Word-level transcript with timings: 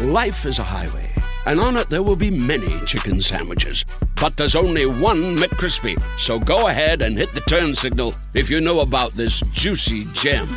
Life 0.00 0.44
is 0.44 0.58
a 0.58 0.64
highway, 0.64 1.08
and 1.46 1.60
on 1.60 1.76
it 1.76 1.88
there 1.88 2.02
will 2.02 2.16
be 2.16 2.28
many 2.28 2.80
chicken 2.84 3.22
sandwiches. 3.22 3.84
But 4.20 4.36
there's 4.36 4.56
only 4.56 4.86
one 4.86 5.36
McCrispy. 5.36 6.02
So 6.18 6.40
go 6.40 6.66
ahead 6.66 7.00
and 7.00 7.16
hit 7.16 7.32
the 7.32 7.40
turn 7.42 7.76
signal 7.76 8.12
if 8.34 8.50
you 8.50 8.60
know 8.60 8.80
about 8.80 9.12
this 9.12 9.40
juicy 9.52 10.06
gem 10.06 10.48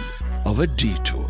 of 0.44 0.60
a 0.60 0.66
detour. 0.66 1.30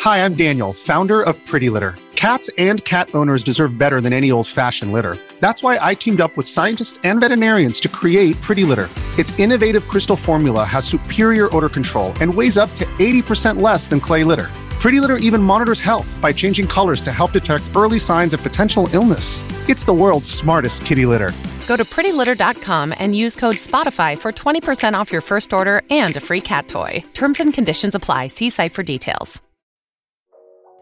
Hi, 0.00 0.22
I'm 0.22 0.34
Daniel, 0.34 0.74
founder 0.74 1.22
of 1.22 1.42
Pretty 1.46 1.70
Litter. 1.70 1.94
Cats 2.14 2.50
and 2.58 2.84
cat 2.84 3.08
owners 3.14 3.42
deserve 3.42 3.78
better 3.78 4.02
than 4.02 4.12
any 4.12 4.30
old 4.30 4.46
fashioned 4.46 4.92
litter. 4.92 5.16
That's 5.40 5.62
why 5.62 5.78
I 5.80 5.94
teamed 5.94 6.20
up 6.20 6.36
with 6.36 6.46
scientists 6.46 7.00
and 7.02 7.18
veterinarians 7.18 7.80
to 7.80 7.88
create 7.88 8.36
Pretty 8.42 8.64
Litter. 8.64 8.90
Its 9.18 9.38
innovative 9.40 9.88
crystal 9.88 10.16
formula 10.16 10.66
has 10.66 10.84
superior 10.84 11.48
odor 11.56 11.70
control 11.70 12.12
and 12.20 12.34
weighs 12.34 12.58
up 12.58 12.70
to 12.74 12.84
80% 12.98 13.62
less 13.62 13.88
than 13.88 13.98
clay 13.98 14.22
litter. 14.22 14.50
Pretty 14.82 14.98
Litter 14.98 15.18
even 15.18 15.40
monitors 15.40 15.78
health 15.78 16.20
by 16.20 16.32
changing 16.32 16.66
colors 16.66 17.00
to 17.02 17.12
help 17.12 17.30
detect 17.30 17.62
early 17.76 18.00
signs 18.00 18.34
of 18.34 18.42
potential 18.42 18.88
illness. 18.92 19.44
It's 19.68 19.84
the 19.84 19.92
world's 19.92 20.28
smartest 20.28 20.84
kitty 20.84 21.06
litter. 21.06 21.30
Go 21.68 21.76
to 21.76 21.84
prettylitter.com 21.84 22.92
and 22.98 23.14
use 23.14 23.36
code 23.36 23.54
SPOTIFY 23.54 24.18
for 24.18 24.32
20% 24.32 24.94
off 24.94 25.12
your 25.12 25.20
first 25.20 25.52
order 25.52 25.82
and 25.88 26.16
a 26.16 26.20
free 26.20 26.40
cat 26.40 26.66
toy. 26.66 27.00
Terms 27.14 27.38
and 27.38 27.54
conditions 27.54 27.94
apply. 27.94 28.26
See 28.26 28.50
site 28.50 28.72
for 28.72 28.82
details. 28.82 29.40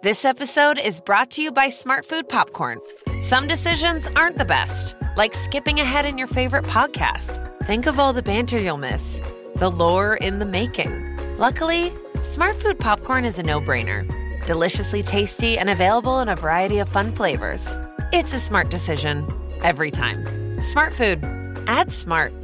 This 0.03 0.25
episode 0.25 0.78
is 0.78 0.98
brought 0.98 1.30
to 1.32 1.42
you 1.42 1.53
by 1.53 1.69
Smartfood 1.69 2.30
Popcorn. 2.30 2.80
Some 3.20 3.47
decisions 3.47 4.06
aren't 4.16 4.38
the 4.38 4.47
best, 4.47 4.97
like 5.19 5.34
skipping 5.34 5.78
ahead 5.78 6.06
in 6.06 6.16
your 6.16 6.27
favorite 6.27 6.64
podcast. 6.64 7.36
Think 7.64 7.84
of 7.84 8.00
all 8.00 8.14
the 8.14 8.22
banter 8.22 8.56
you'll 8.56 8.78
miss, 8.78 9.20
the 9.56 9.70
lore 9.70 10.14
in 10.14 10.38
the 10.38 10.47
making. 10.47 11.19
Luckily, 11.36 11.92
Smartfood 12.20 12.78
Popcorn 12.78 13.24
is 13.24 13.38
a 13.38 13.42
no 13.42 13.62
brainer. 13.62 14.06
Deliciously 14.46 15.02
tasty 15.02 15.58
and 15.58 15.70
available 15.70 16.20
in 16.20 16.28
a 16.28 16.36
variety 16.36 16.78
of 16.78 16.86
fun 16.86 17.12
flavors. 17.12 17.78
It's 18.12 18.34
a 18.34 18.38
smart 18.38 18.68
decision 18.68 19.26
every 19.62 19.90
time. 19.90 20.26
Smartfood. 20.56 21.64
Add 21.66 21.91
smart. 21.91 22.34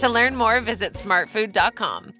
To 0.00 0.10
learn 0.10 0.36
more, 0.36 0.60
visit 0.60 0.92
smartfood.com. 0.92 2.12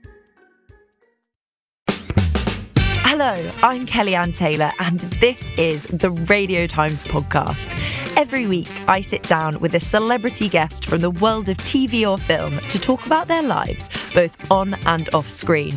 Hello, 3.05 3.51
I'm 3.63 3.85
Kelly-Anne 3.85 4.33
Taylor, 4.33 4.73
and 4.79 5.01
this 5.01 5.51
is 5.59 5.85
the 5.89 6.11
Radio 6.11 6.67
Times 6.67 7.03
podcast. 7.03 7.69
Every 8.17 8.47
week, 8.47 8.71
I 8.89 9.03
sit 9.03 9.23
down 9.25 9.59
with 9.61 9.75
a 9.75 9.81
celebrity 9.81 10.49
guest 10.49 10.87
from 10.87 11.01
the 11.01 11.11
world 11.11 11.51
of 11.51 11.59
TV 11.59 12.09
or 12.09 12.17
film 12.17 12.59
to 12.71 12.79
talk 12.79 13.05
about 13.05 13.29
their 13.29 13.43
lives, 13.43 13.91
both 14.15 14.35
on 14.51 14.75
and 14.87 15.13
off 15.15 15.29
screen. 15.29 15.73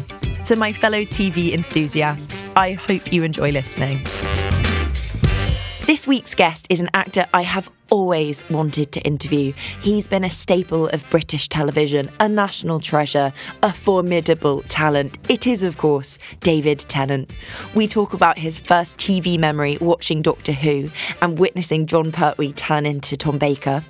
To 0.45 0.55
my 0.55 0.71
fellow 0.71 1.01
TV 1.01 1.51
enthusiasts, 1.53 2.45
I 2.55 2.73
hope 2.73 3.11
you 3.11 3.23
enjoy 3.23 3.51
listening. 3.51 4.03
This 5.85 6.07
week's 6.07 6.35
guest 6.35 6.67
is 6.69 6.79
an 6.79 6.89
actor 6.93 7.25
I 7.33 7.41
have 7.41 7.69
always 7.95 8.43
wanted 8.49 8.91
to 8.91 8.99
interview. 9.03 9.53
He's 9.79 10.05
been 10.05 10.25
a 10.25 10.29
staple 10.29 10.89
of 10.89 11.09
British 11.09 11.47
television, 11.47 12.11
a 12.19 12.27
national 12.27 12.81
treasure, 12.81 13.31
a 13.63 13.71
formidable 13.71 14.63
talent. 14.63 15.17
It 15.29 15.47
is, 15.47 15.63
of 15.63 15.77
course, 15.77 16.19
David 16.41 16.79
Tennant. 16.79 17.31
We 17.73 17.87
talk 17.87 18.11
about 18.11 18.37
his 18.37 18.59
first 18.59 18.97
TV 18.97 19.39
memory 19.39 19.77
watching 19.79 20.21
Doctor 20.21 20.51
Who 20.51 20.89
and 21.21 21.39
witnessing 21.39 21.87
Jon 21.87 22.11
Pertwee 22.11 22.51
turn 22.51 22.85
into 22.85 23.15
Tom 23.15 23.37
Baker. 23.37 23.81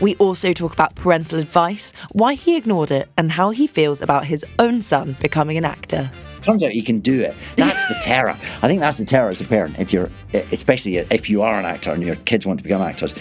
We 0.00 0.14
also 0.16 0.52
talk 0.52 0.72
about 0.72 0.94
parental 0.94 1.40
advice, 1.40 1.92
why 2.12 2.34
he 2.34 2.56
ignored 2.56 2.92
it, 2.92 3.08
and 3.16 3.32
how 3.32 3.50
he 3.50 3.66
feels 3.66 4.00
about 4.00 4.26
his 4.26 4.46
own 4.60 4.82
son 4.82 5.16
becoming 5.20 5.58
an 5.58 5.64
actor. 5.64 6.12
Turns 6.42 6.62
out 6.62 6.76
you 6.76 6.84
can 6.84 7.00
do 7.00 7.20
it. 7.20 7.34
That's 7.56 7.84
the 7.88 7.96
terror. 8.00 8.36
I 8.62 8.68
think 8.68 8.80
that's 8.80 8.98
the 8.98 9.04
terror 9.04 9.30
as 9.30 9.40
a 9.40 9.44
parent. 9.44 9.80
If 9.80 9.92
you're, 9.92 10.08
especially 10.32 10.98
if 10.98 11.28
you 11.28 11.42
are 11.42 11.58
an 11.58 11.64
actor 11.64 11.90
and 11.90 12.02
your 12.04 12.14
kids 12.14 12.46
want 12.46 12.60
to 12.60 12.62
become 12.62 12.80
actors, 12.80 13.12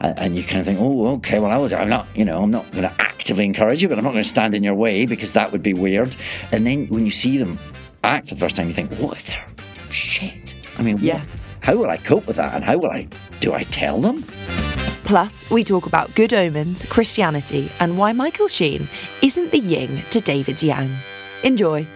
and, 0.00 0.36
you 0.36 0.44
kind 0.44 0.60
of 0.60 0.66
think, 0.66 0.78
oh, 0.80 1.14
okay, 1.14 1.38
well, 1.38 1.50
I 1.50 1.56
was, 1.56 1.72
I'm 1.72 1.88
not, 1.88 2.06
you 2.14 2.24
know, 2.24 2.42
I'm 2.42 2.50
not 2.50 2.70
going 2.72 2.82
to 2.82 2.92
actively 2.98 3.44
encourage 3.44 3.82
you, 3.82 3.88
but 3.88 3.98
I'm 3.98 4.04
not 4.04 4.12
going 4.12 4.22
to 4.22 4.28
stand 4.28 4.54
in 4.54 4.62
your 4.62 4.74
way 4.74 5.06
because 5.06 5.32
that 5.32 5.52
would 5.52 5.62
be 5.62 5.74
weird. 5.74 6.14
And 6.52 6.66
then 6.66 6.86
when 6.88 7.04
you 7.04 7.10
see 7.10 7.38
them 7.38 7.58
act 8.04 8.28
for 8.28 8.34
the 8.34 8.40
first 8.40 8.56
time, 8.56 8.68
you 8.68 8.74
think, 8.74 8.92
what 8.98 9.18
if 9.18 9.26
they're 9.26 9.92
shit? 9.92 10.54
I 10.78 10.82
mean, 10.82 10.98
yeah. 10.98 11.20
What, 11.20 11.28
how 11.62 11.76
will 11.76 11.90
I 11.90 11.96
cope 11.96 12.26
with 12.26 12.36
that? 12.36 12.54
And 12.54 12.62
how 12.62 12.78
will 12.78 12.90
I, 12.90 13.08
do 13.40 13.52
I 13.52 13.64
tell 13.64 14.00
them? 14.00 14.22
Plus, 15.04 15.48
we 15.50 15.64
talk 15.64 15.86
about 15.86 16.14
good 16.14 16.34
omens, 16.34 16.84
Christianity, 16.86 17.70
and 17.80 17.96
why 17.96 18.12
Michael 18.12 18.48
Sheen 18.48 18.88
isn't 19.22 19.50
the 19.50 19.58
yin 19.58 20.02
to 20.10 20.20
David's 20.20 20.62
yang. 20.62 20.94
Enjoy. 21.42 21.86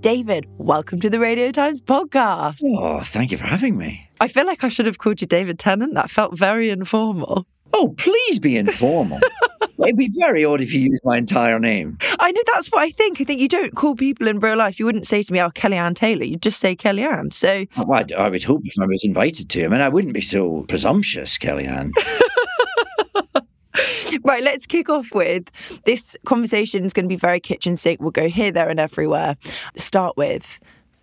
David, 0.00 0.46
welcome 0.56 1.00
to 1.00 1.10
the 1.10 1.20
Radio 1.20 1.52
Times 1.52 1.82
podcast. 1.82 2.60
Oh, 2.64 3.00
thank 3.00 3.30
you 3.30 3.36
for 3.36 3.44
having 3.44 3.76
me. 3.76 4.09
I 4.20 4.28
feel 4.28 4.46
like 4.46 4.62
I 4.62 4.68
should 4.68 4.86
have 4.86 4.98
called 4.98 5.20
you 5.20 5.26
David 5.26 5.58
Tennant. 5.58 5.94
That 5.94 6.10
felt 6.10 6.36
very 6.36 6.70
informal. 6.70 7.46
Oh, 7.72 7.94
please 7.96 8.38
be 8.38 8.56
informal. 8.56 9.20
It'd 9.78 9.96
be 9.96 10.10
very 10.18 10.44
odd 10.44 10.60
if 10.60 10.74
you 10.74 10.80
used 10.80 11.02
my 11.04 11.16
entire 11.16 11.58
name. 11.58 11.96
I 12.18 12.30
know 12.30 12.42
that's 12.52 12.68
what 12.68 12.82
I 12.82 12.90
think. 12.90 13.18
I 13.18 13.24
think 13.24 13.40
you 13.40 13.48
don't 13.48 13.74
call 13.74 13.96
people 13.96 14.28
in 14.28 14.38
real 14.38 14.58
life. 14.58 14.78
You 14.78 14.84
wouldn't 14.84 15.06
say 15.06 15.22
to 15.22 15.32
me, 15.32 15.40
"Oh, 15.40 15.50
Kelly-Anne 15.50 15.94
Taylor." 15.94 16.24
You'd 16.24 16.42
just 16.42 16.60
say 16.60 16.76
Kelly-Anne. 16.76 17.30
So, 17.30 17.64
oh, 17.78 17.84
well, 17.86 18.04
I, 18.12 18.24
I 18.24 18.28
would 18.28 18.44
hope 18.44 18.60
if 18.64 18.74
I 18.78 18.84
was 18.84 19.04
invited 19.04 19.48
to. 19.48 19.64
I 19.64 19.68
mean, 19.68 19.80
I 19.80 19.88
wouldn't 19.88 20.12
be 20.12 20.20
so 20.20 20.66
presumptuous, 20.68 21.38
Kelly-Anne. 21.38 21.92
right, 24.22 24.42
let's 24.42 24.66
kick 24.66 24.90
off 24.90 25.14
with 25.14 25.44
this 25.84 26.14
conversation 26.26 26.84
is 26.84 26.92
going 26.92 27.06
to 27.06 27.08
be 27.08 27.16
very 27.16 27.40
kitchen 27.40 27.76
sink. 27.76 28.00
We'll 28.00 28.10
go 28.10 28.28
here, 28.28 28.52
there, 28.52 28.68
and 28.68 28.78
everywhere. 28.78 29.38
Start 29.76 30.18
with 30.18 30.60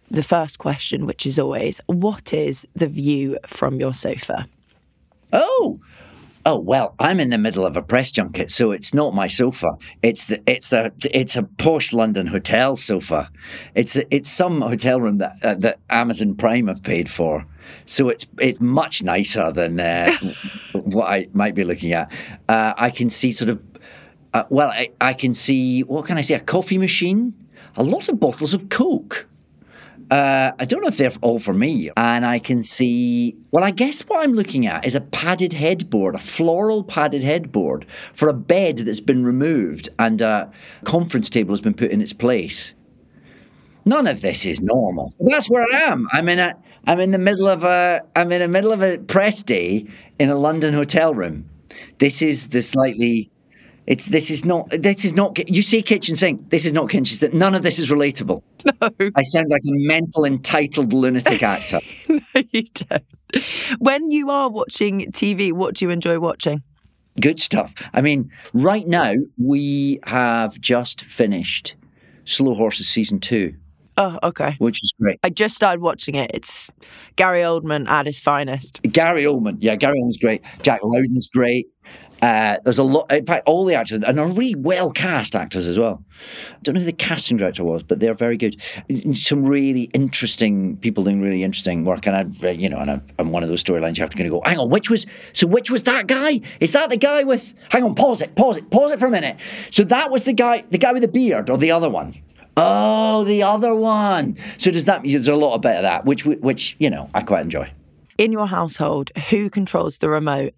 the 0.09 0.23
first 0.23 0.59
question, 0.59 1.05
which 1.05 1.25
is 1.25 1.37
always 1.39 1.81
what 1.87 2.33
is 2.33 2.67
the 2.75 2.87
view 2.87 3.37
from 3.45 3.79
your 3.79 3.93
sofa? 3.93 4.47
Oh, 5.33 5.79
oh 6.45 6.57
well 6.57 6.95
i'm 6.99 7.19
in 7.19 7.29
the 7.29 7.37
middle 7.37 7.65
of 7.65 7.75
a 7.75 7.81
press 7.81 8.09
junket 8.09 8.49
so 8.49 8.71
it's 8.71 8.93
not 8.93 9.13
my 9.13 9.27
sofa 9.27 9.67
it's 10.01 10.27
the 10.27 10.41
it's 10.49 10.71
a 10.71 10.93
it's 11.11 11.35
a 11.35 11.43
posh 11.43 11.91
london 11.91 12.25
hotel 12.25 12.73
sofa 12.73 13.29
it's 13.75 13.97
a, 13.97 14.15
it's 14.15 14.31
some 14.31 14.61
hotel 14.61 15.01
room 15.01 15.17
that 15.17 15.33
uh, 15.43 15.55
that 15.55 15.77
amazon 15.89 16.33
prime 16.33 16.67
have 16.67 16.81
paid 16.83 17.09
for 17.09 17.45
so 17.85 18.09
it's 18.09 18.27
it's 18.39 18.59
much 18.59 19.03
nicer 19.03 19.51
than 19.51 19.79
uh, 19.79 20.15
what 20.73 21.05
I 21.05 21.27
might 21.33 21.55
be 21.55 21.63
looking 21.63 21.93
at. 21.93 22.11
Uh, 22.47 22.73
I 22.77 22.89
can 22.89 23.09
see 23.09 23.31
sort 23.31 23.49
of, 23.49 23.61
uh, 24.33 24.43
well, 24.49 24.69
I, 24.69 24.91
I, 24.99 25.13
can 25.13 25.33
see 25.33 25.81
what 25.83 26.05
can 26.05 26.17
I 26.17 26.21
see? 26.21 26.33
A 26.33 26.39
coffee 26.39 26.77
machine, 26.77 27.33
a 27.75 27.83
lot 27.83 28.09
of 28.09 28.19
bottles 28.19 28.53
of 28.53 28.69
Coke. 28.69 29.27
Uh, 30.09 30.51
I 30.57 30.65
don't 30.65 30.81
know 30.81 30.87
if 30.87 30.97
they're 30.97 31.11
all 31.21 31.39
for 31.39 31.53
me. 31.53 31.91
And 31.97 32.25
I 32.25 32.39
can 32.39 32.63
see, 32.63 33.35
well, 33.51 33.63
I 33.63 33.71
guess 33.71 34.01
what 34.01 34.23
I'm 34.23 34.33
looking 34.33 34.65
at 34.65 34.85
is 34.85 34.95
a 34.95 35.01
padded 35.01 35.53
headboard, 35.53 36.15
a 36.15 36.19
floral 36.19 36.83
padded 36.83 37.23
headboard 37.23 37.85
for 38.13 38.29
a 38.29 38.33
bed 38.33 38.77
that's 38.77 39.01
been 39.01 39.23
removed 39.23 39.89
and 39.99 40.21
a 40.21 40.51
conference 40.85 41.29
table 41.29 41.51
has 41.51 41.61
been 41.61 41.73
put 41.73 41.91
in 41.91 42.01
its 42.01 42.13
place. 42.13 42.73
None 43.85 44.07
of 44.07 44.21
this 44.21 44.45
is 44.45 44.61
normal. 44.61 45.13
That's 45.19 45.49
where 45.49 45.65
I 45.73 45.83
am. 45.83 46.07
I'm 46.11 46.27
in 46.27 46.39
a 46.39 46.53
I'm 46.85 46.99
in 46.99 47.11
the 47.11 47.17
middle 47.17 47.47
of 47.47 47.63
a 47.63 48.01
I'm 48.17 48.31
in 48.33 48.41
the 48.41 48.47
middle 48.49 48.73
of 48.73 48.81
a 48.81 48.97
press 48.97 49.43
day 49.43 49.87
in 50.19 50.29
a 50.29 50.35
London 50.35 50.73
hotel 50.73 51.13
room. 51.13 51.49
This 51.99 52.21
is 52.21 52.49
the 52.49 52.61
slightly 52.61 53.31
it's 53.87 54.07
this 54.07 54.29
is 54.29 54.43
not 54.43 54.69
this 54.69 55.05
is 55.05 55.13
not 55.13 55.49
you 55.49 55.61
see 55.61 55.81
kitchen 55.81 56.15
sink. 56.15 56.49
This 56.49 56.65
is 56.65 56.73
not 56.73 56.89
kitchen 56.89 57.05
sink. 57.05 57.33
None 57.33 57.55
of 57.55 57.63
this 57.63 57.79
is 57.79 57.89
relatable. 57.89 58.43
No. 58.65 58.89
I 59.15 59.21
sound 59.21 59.49
like 59.49 59.61
a 59.65 59.71
mental 59.87 60.25
entitled 60.25 60.91
lunatic 60.91 61.41
actor. 61.55 61.79
no, 62.09 62.19
you 62.51 62.63
don't. 62.63 63.03
When 63.79 64.11
you 64.11 64.29
are 64.29 64.49
watching 64.49 65.11
TV, 65.11 65.53
what 65.53 65.75
do 65.75 65.85
you 65.85 65.89
enjoy 65.89 66.19
watching? 66.19 66.63
Good 67.19 67.39
stuff. 67.39 67.73
I 67.93 68.01
mean, 68.01 68.29
right 68.53 68.85
now 68.87 69.13
we 69.41 69.99
have 70.03 70.59
just 70.59 71.01
finished 71.01 71.77
Slow 72.25 72.53
Horses 72.53 72.89
season 72.89 73.19
two. 73.19 73.55
Oh, 73.97 74.19
okay. 74.21 74.55
Which 74.59 74.77
is 74.83 74.93
great. 75.01 75.19
I 75.23 75.29
just 75.29 75.55
started 75.55 75.81
watching 75.81 76.13
it. 76.15 76.29
It's 76.33 76.69
Gary 77.15 77.39
Oldman 77.41 77.87
at 77.87 78.05
his 78.05 78.19
finest. 78.19 78.79
Gary 78.83 79.23
Oldman, 79.23 79.57
yeah, 79.59 79.75
Gary 79.75 79.99
Oldman's 79.99 80.17
great. 80.17 80.43
Jack 80.61 80.81
Lowden's 80.83 81.27
great. 81.27 81.67
Uh, 82.21 82.57
there's 82.63 82.79
a 82.79 82.83
lot, 82.83 83.11
in 83.11 83.25
fact, 83.25 83.43
all 83.45 83.65
the 83.65 83.75
actors, 83.75 84.03
and 84.03 84.19
are 84.19 84.27
really 84.27 84.55
well 84.55 84.91
cast 84.91 85.35
actors 85.35 85.67
as 85.67 85.77
well. 85.77 86.03
I 86.51 86.57
don't 86.63 86.75
know 86.75 86.81
who 86.81 86.85
the 86.85 86.93
casting 86.93 87.37
director 87.37 87.63
was, 87.63 87.83
but 87.83 87.99
they're 87.99 88.15
very 88.15 88.37
good. 88.37 88.59
Some 89.13 89.45
really 89.45 89.83
interesting 89.93 90.77
people 90.77 91.03
doing 91.03 91.21
really 91.21 91.43
interesting 91.43 91.85
work. 91.85 92.07
And 92.07 92.15
I, 92.15 92.49
you 92.49 92.69
know, 92.69 92.79
and 92.79 93.01
I'm 93.19 93.31
one 93.31 93.43
of 93.43 93.49
those 93.49 93.63
storylines 93.63 93.97
you 93.97 94.01
have 94.01 94.09
to 94.09 94.17
kind 94.17 94.27
of 94.27 94.31
go, 94.31 94.41
hang 94.45 94.57
on, 94.57 94.69
which 94.69 94.89
was, 94.89 95.05
so 95.33 95.45
which 95.45 95.69
was 95.69 95.83
that 95.83 96.07
guy? 96.07 96.41
Is 96.59 96.71
that 96.71 96.89
the 96.89 96.97
guy 96.97 97.23
with, 97.23 97.53
hang 97.69 97.83
on, 97.83 97.93
pause 97.93 98.21
it, 98.21 98.35
pause 98.35 98.57
it, 98.57 98.69
pause 98.71 98.91
it 98.91 98.99
for 98.99 99.05
a 99.05 99.11
minute. 99.11 99.37
So 99.69 99.83
that 99.83 100.09
was 100.09 100.23
the 100.23 100.33
guy, 100.33 100.63
the 100.71 100.79
guy 100.79 100.93
with 100.93 101.03
the 101.03 101.07
beard 101.07 101.49
or 101.49 101.57
the 101.57 101.71
other 101.71 101.89
one? 101.89 102.15
Oh, 102.55 103.23
the 103.25 103.43
other 103.43 103.75
one. 103.75 104.37
So 104.57 104.71
does 104.71 104.85
that 104.85 105.03
there's 105.03 105.27
a 105.27 105.35
lot 105.35 105.53
of 105.53 105.61
bit 105.61 105.75
of 105.75 105.83
that, 105.83 106.05
which, 106.05 106.25
which, 106.25 106.75
you 106.79 106.89
know, 106.89 107.09
I 107.13 107.21
quite 107.21 107.41
enjoy. 107.41 107.71
In 108.17 108.31
your 108.31 108.47
household, 108.47 109.11
who 109.29 109.51
controls 109.51 109.99
the 109.99 110.09
remote? 110.09 110.55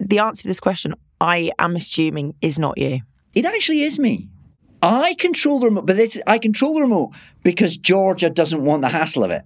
The 0.00 0.18
answer 0.18 0.42
to 0.42 0.48
this 0.48 0.60
question, 0.60 0.94
I 1.20 1.52
am 1.58 1.76
assuming, 1.76 2.34
is 2.40 2.58
not 2.58 2.78
you. 2.78 3.00
It 3.34 3.44
actually 3.44 3.82
is 3.82 3.98
me. 3.98 4.28
I 4.82 5.14
control 5.14 5.60
the 5.60 5.66
remote, 5.66 5.86
but 5.86 5.96
this, 5.96 6.20
I 6.26 6.38
control 6.38 6.74
the 6.74 6.80
remote 6.80 7.12
because 7.42 7.76
Georgia 7.76 8.30
doesn't 8.30 8.64
want 8.64 8.80
the 8.80 8.88
hassle 8.88 9.24
of 9.24 9.30
it. 9.30 9.42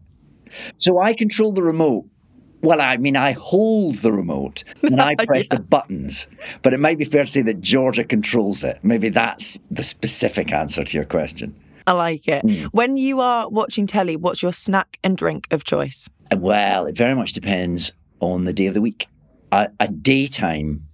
So 0.79 1.01
I 1.01 1.13
control 1.13 1.53
the 1.53 1.65
remote. 1.65 2.07
Well, 2.63 2.81
I 2.81 2.97
mean, 2.97 3.17
I 3.17 3.33
hold 3.33 3.97
the 3.97 4.13
remote 4.13 4.63
and 4.83 5.01
I 5.01 5.17
press 5.27 5.49
yeah. 5.51 5.57
the 5.57 5.63
buttons, 5.63 6.29
but 6.63 6.73
it 6.73 6.79
might 6.79 6.99
be 6.99 7.05
fair 7.05 7.25
to 7.25 7.31
say 7.31 7.43
that 7.43 7.61
Georgia 7.61 8.05
controls 8.05 8.63
it. 8.63 8.79
Maybe 8.83 9.09
that's 9.09 9.59
the 9.73 9.83
specific 9.83 10.53
answer 10.53 10.85
to 10.85 10.97
your 10.97 11.05
question. 11.05 11.55
I 11.87 11.93
like 11.93 12.29
it. 12.29 12.45
Mm. 12.45 12.67
When 12.67 12.97
you 12.97 13.21
are 13.21 13.49
watching 13.49 13.87
telly, 13.87 14.17
what's 14.17 14.43
your 14.43 14.53
snack 14.53 14.99
and 15.03 15.19
drink 15.19 15.49
of 15.51 15.65
choice? 15.65 16.09
Well, 16.35 16.87
it 16.87 16.97
very 16.97 17.15
much 17.15 17.33
depends 17.33 17.93
on 18.21 18.45
the 18.45 18.53
day 18.55 18.67
of 18.67 18.75
the 18.75 18.81
week 18.81 19.09
a, 19.55 19.71
a 19.81 19.89
daytime 19.89 20.87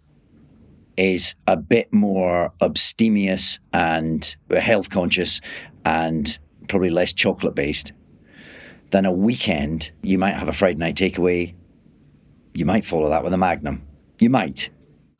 is 0.96 1.34
a 1.46 1.56
bit 1.56 1.92
more 1.92 2.52
abstemious 2.60 3.58
and 3.72 4.36
health 4.50 4.90
conscious 4.90 5.40
and 5.86 6.38
probably 6.68 6.90
less 6.90 7.12
chocolate 7.12 7.54
based 7.54 7.92
than 8.90 9.06
a 9.06 9.12
weekend. 9.12 9.92
You 10.02 10.18
might 10.18 10.34
have 10.34 10.48
a 10.48 10.52
Friday 10.52 10.78
night 10.78 10.96
takeaway. 10.96 11.54
You 12.52 12.66
might 12.66 12.84
follow 12.84 13.08
that 13.08 13.24
with 13.24 13.32
a 13.32 13.38
Magnum. 13.38 13.86
You 14.18 14.28
might. 14.28 14.68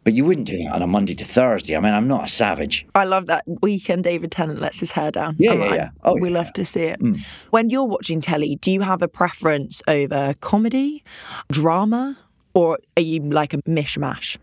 But 0.04 0.12
you 0.12 0.24
wouldn't 0.24 0.46
do 0.46 0.58
that 0.58 0.72
on 0.72 0.82
a 0.82 0.86
Monday 0.86 1.14
to 1.14 1.24
Thursday. 1.24 1.76
I 1.76 1.80
mean, 1.80 1.94
I'm 1.94 2.08
not 2.08 2.24
a 2.24 2.28
savage. 2.28 2.86
I 2.94 3.04
love 3.04 3.26
that 3.26 3.44
weekend 3.62 4.04
David 4.04 4.32
Tennant 4.32 4.60
lets 4.60 4.80
his 4.80 4.92
hair 4.92 5.10
down. 5.10 5.36
Yeah, 5.38 5.54
yeah, 5.54 5.74
yeah. 5.74 5.90
Oh, 6.04 6.14
we 6.14 6.28
yeah, 6.28 6.34
love 6.34 6.46
yeah. 6.46 6.52
to 6.52 6.64
see 6.64 6.82
it. 6.82 7.00
Mm. 7.00 7.22
When 7.50 7.70
you're 7.70 7.84
watching 7.84 8.20
telly, 8.20 8.56
do 8.56 8.70
you 8.70 8.80
have 8.80 9.02
a 9.02 9.08
preference 9.08 9.82
over 9.86 10.34
comedy, 10.40 11.04
drama, 11.50 12.18
or 12.54 12.78
are 12.96 13.02
you 13.02 13.20
like 13.20 13.54
a 13.54 13.58
mishmash? 13.58 14.36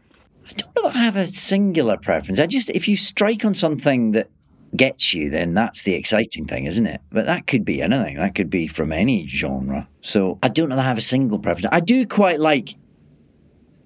I 0.50 0.54
don't 0.54 0.75
know 0.75 0.89
I 0.89 1.04
have 1.04 1.18
a 1.18 1.25
singular 1.25 1.98
preference. 1.98 2.39
I 2.39 2.45
just, 2.45 2.69
if 2.69 2.88
you 2.88 2.95
strike 2.95 3.44
on 3.44 3.54
something 3.54 4.12
that 4.12 4.30
gets 4.75 5.13
you, 5.13 5.30
then 5.30 5.54
that's 5.54 5.83
the 5.83 5.94
exciting 5.94 6.45
thing, 6.45 6.65
isn't 6.65 6.86
it? 6.86 7.01
But 7.09 7.25
that 7.25 7.48
could 7.48 7.65
be 7.65 7.81
anything. 7.81 8.15
That 8.15 8.36
could 8.36 8.50
be 8.50 8.68
from 8.68 8.92
any 8.92 9.27
genre. 9.27 9.88
So 10.01 10.39
I 10.44 10.50
don't 10.50 10.69
know 10.69 10.75
that 10.75 10.86
I 10.86 10.88
have 10.88 10.98
a 10.98 11.01
single 11.01 11.39
preference. 11.39 11.68
I 11.71 11.80
do 11.80 12.06
quite 12.06 12.39
like 12.39 12.75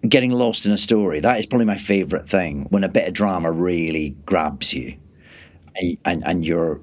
getting 0.08 0.32
lost 0.32 0.66
in 0.66 0.72
a 0.72 0.78
story. 0.78 1.20
That 1.20 1.40
is 1.40 1.46
probably 1.46 1.66
my 1.66 1.78
favourite 1.78 2.28
thing 2.28 2.66
when 2.70 2.84
a 2.84 2.90
bit 2.90 3.08
of 3.08 3.14
drama 3.14 3.52
really 3.52 4.16
grabs 4.26 4.74
you 4.74 4.98
and, 5.76 5.98
and, 6.06 6.24
and 6.26 6.46
you're 6.46 6.82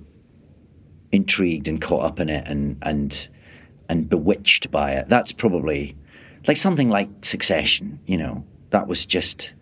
intrigued 1.11 1.69
and 1.69 1.81
caught 1.81 2.05
up 2.05 2.21
in 2.21 2.29
it 2.29 2.47
and, 2.47 2.79
and, 2.83 3.29
and 3.89 4.09
bewitched 4.09 4.71
by 4.71 4.93
it. 4.93 5.09
That's 5.09 5.33
probably 5.33 5.97
like 6.47 6.57
something 6.57 6.91
like 6.91 7.09
Succession, 7.23 7.99
you 8.07 8.17
know, 8.17 8.45
that 8.71 8.87
was 8.87 9.07
just 9.07 9.53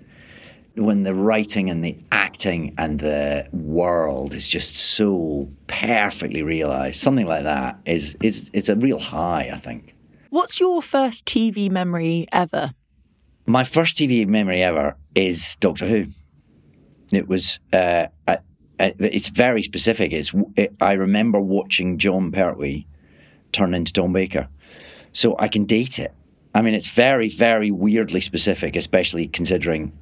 when 0.77 1.05
the 1.05 1.15
writing 1.15 1.71
and 1.71 1.83
the 1.83 1.97
acting 2.13 2.75
and 2.77 3.01
the 3.01 3.49
world 3.53 4.35
is 4.35 4.47
just 4.47 4.77
so 4.77 5.49
perfectly 5.67 6.43
realized. 6.43 7.01
Something 7.01 7.27
like 7.27 7.45
that 7.45 7.79
is 7.87 8.17
is 8.23 8.51
it's 8.53 8.69
a 8.69 8.77
real 8.77 8.99
high, 8.99 9.51
I 9.53 9.59
think. 9.59 9.95
What's 10.31 10.61
your 10.61 10.83
first 10.83 11.25
TV 11.25 11.71
memory 11.71 12.27
ever? 12.33 12.73
My 13.47 13.65
first 13.65 13.97
TV 13.97 14.27
memory 14.27 14.63
ever 14.63 14.97
is 15.15 15.57
Doctor 15.57 15.87
Who. 15.87 16.07
It 17.13 17.29
was 17.29 17.61
uh, 17.73 18.09
I, 18.29 18.39
it's 18.79 19.29
very 19.29 19.63
specific. 19.63 20.13
It's 20.13 20.35
it, 20.57 20.75
I 20.81 20.93
remember 20.93 21.41
watching 21.41 21.99
Jon 21.99 22.33
Pertwee 22.33 22.87
turn 23.53 23.73
into 23.73 23.93
Tom 23.93 24.13
Baker, 24.13 24.49
so 25.13 25.37
I 25.39 25.49
can 25.49 25.65
date 25.65 25.99
it. 25.99 26.13
I 26.57 26.63
mean, 26.63 26.73
it's 26.73 26.91
very, 26.91 27.29
very 27.29 27.71
weirdly 27.71 28.23
specific, 28.23 28.77
especially 28.77 29.29
considering 29.29 29.93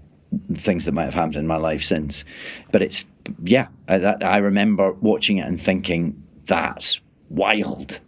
things 0.55 0.85
that 0.85 0.93
might 0.93 1.06
have 1.06 1.15
happened 1.15 1.35
in 1.35 1.49
my 1.49 1.56
life 1.56 1.83
since. 1.83 2.25
But 2.71 2.81
it's, 2.81 3.06
yeah, 3.43 3.67
I, 3.89 3.99
that, 3.99 4.23
I 4.23 4.37
remember 4.37 4.93
watching 4.93 5.39
it 5.39 5.49
and 5.49 5.61
thinking, 5.61 6.23
that's 6.45 7.01
wild. 7.29 7.99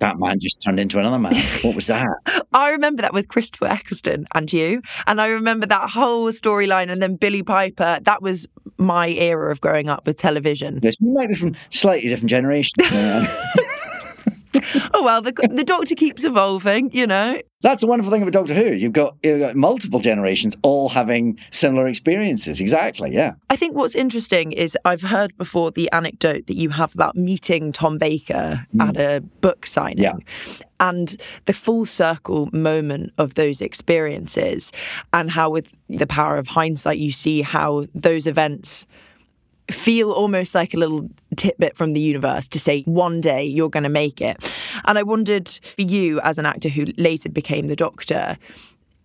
That 0.00 0.18
man 0.18 0.38
just 0.38 0.60
turned 0.60 0.80
into 0.80 0.98
another 0.98 1.18
man. 1.18 1.32
What 1.62 1.74
was 1.74 1.86
that? 1.86 2.08
I 2.52 2.72
remember 2.72 3.00
that 3.00 3.14
with 3.14 3.28
Christopher 3.28 3.68
Eccleston 3.68 4.26
and 4.34 4.52
you. 4.52 4.82
And 5.06 5.18
I 5.18 5.28
remember 5.28 5.64
that 5.64 5.88
whole 5.88 6.30
storyline 6.30 6.90
and 6.90 7.00
then 7.00 7.16
Billie 7.16 7.42
Piper. 7.42 8.00
That 8.02 8.20
was 8.20 8.46
my 8.76 9.08
era 9.08 9.50
of 9.50 9.62
growing 9.62 9.88
up 9.88 10.06
with 10.06 10.18
television. 10.18 10.80
Yes, 10.82 10.96
we 11.00 11.10
might 11.10 11.28
be 11.28 11.34
from 11.36 11.56
slightly 11.70 12.10
different 12.10 12.28
generations. 12.28 12.90
oh 14.94 15.02
well, 15.02 15.22
the 15.22 15.32
the 15.50 15.64
Doctor 15.64 15.94
keeps 15.94 16.24
evolving, 16.24 16.90
you 16.92 17.06
know. 17.06 17.40
That's 17.62 17.80
the 17.80 17.86
wonderful 17.86 18.10
thing 18.10 18.22
about 18.22 18.32
Doctor 18.32 18.54
Who. 18.54 18.72
You've 18.72 18.92
got, 18.92 19.16
you've 19.22 19.38
got 19.38 19.54
multiple 19.54 20.00
generations 20.00 20.56
all 20.62 20.88
having 20.88 21.38
similar 21.50 21.86
experiences. 21.86 22.60
Exactly, 22.60 23.14
yeah. 23.14 23.34
I 23.50 23.56
think 23.56 23.76
what's 23.76 23.94
interesting 23.94 24.50
is 24.50 24.76
I've 24.84 25.02
heard 25.02 25.36
before 25.38 25.70
the 25.70 25.90
anecdote 25.92 26.48
that 26.48 26.56
you 26.56 26.70
have 26.70 26.92
about 26.92 27.14
meeting 27.14 27.70
Tom 27.70 27.98
Baker 27.98 28.66
mm. 28.74 28.88
at 28.88 28.96
a 28.96 29.20
book 29.20 29.64
signing. 29.64 30.02
Yeah. 30.02 30.14
And 30.80 31.16
the 31.44 31.52
full 31.52 31.86
circle 31.86 32.48
moment 32.52 33.12
of 33.16 33.34
those 33.34 33.60
experiences, 33.60 34.72
and 35.12 35.30
how, 35.30 35.50
with 35.50 35.70
the 35.88 36.08
power 36.08 36.36
of 36.36 36.48
hindsight, 36.48 36.98
you 36.98 37.12
see 37.12 37.42
how 37.42 37.86
those 37.94 38.26
events 38.26 38.88
feel 39.72 40.12
almost 40.12 40.54
like 40.54 40.74
a 40.74 40.76
little 40.76 41.08
tidbit 41.36 41.76
from 41.76 41.92
the 41.92 42.00
universe 42.00 42.48
to 42.48 42.58
say 42.58 42.82
one 42.82 43.20
day 43.20 43.44
you're 43.44 43.70
going 43.70 43.82
to 43.82 43.88
make 43.88 44.20
it. 44.20 44.52
And 44.84 44.98
I 44.98 45.02
wondered 45.02 45.48
for 45.48 45.82
you 45.82 46.20
as 46.20 46.38
an 46.38 46.46
actor 46.46 46.68
who 46.68 46.86
later 46.96 47.28
became 47.28 47.68
the 47.68 47.76
doctor, 47.76 48.36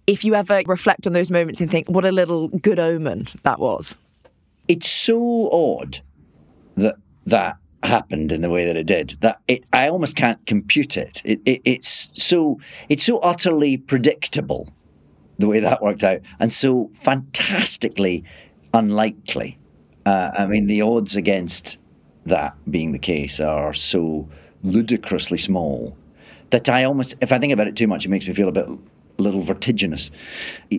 if 0.05 0.23
you 0.23 0.35
ever 0.35 0.61
reflect 0.65 1.05
on 1.05 1.13
those 1.13 1.31
moments 1.31 1.61
and 1.61 1.69
think 1.69 1.87
what 1.87 2.05
a 2.05 2.11
little 2.11 2.47
good 2.47 2.79
omen 2.79 3.27
that 3.43 3.59
was. 3.59 3.95
It's 4.67 4.89
so 4.89 5.49
odd 5.51 6.01
that 6.75 6.95
that 7.25 7.57
happened 7.83 8.31
in 8.31 8.41
the 8.41 8.49
way 8.49 8.65
that 8.65 8.75
it 8.75 8.87
did 8.87 9.15
that 9.21 9.39
it 9.47 9.63
I 9.71 9.87
almost 9.89 10.15
can't 10.15 10.43
compute 10.45 10.97
it. 10.97 11.21
It, 11.23 11.39
it. 11.45 11.61
It's 11.63 12.09
so 12.13 12.59
it's 12.89 13.03
so 13.03 13.19
utterly 13.19 13.77
predictable 13.77 14.67
the 15.37 15.47
way 15.47 15.59
that 15.59 15.81
worked 15.81 16.03
out 16.03 16.21
and 16.39 16.53
so 16.53 16.89
fantastically 16.93 18.23
unlikely 18.73 19.57
uh, 20.07 20.31
I 20.37 20.45
mean, 20.45 20.67
the 20.67 20.81
odds 20.81 21.17
against 21.17 21.79
that 22.25 22.55
being 22.71 22.93
the 22.93 22.99
case 22.99 23.41
are 23.41 23.73
so 23.73 24.29
ludicrously 24.63 25.37
small 25.37 25.97
that 26.51 26.69
I 26.69 26.85
almost, 26.85 27.15
if 27.19 27.33
I 27.33 27.39
think 27.39 27.51
about 27.51 27.67
it 27.67 27.75
too 27.75 27.87
much, 27.87 28.05
it 28.05 28.09
makes 28.09 28.25
me 28.25 28.33
feel 28.33 28.47
a 28.47 28.53
bit 28.53 28.69
a 28.69 28.77
little 29.21 29.41
vertiginous. 29.41 30.09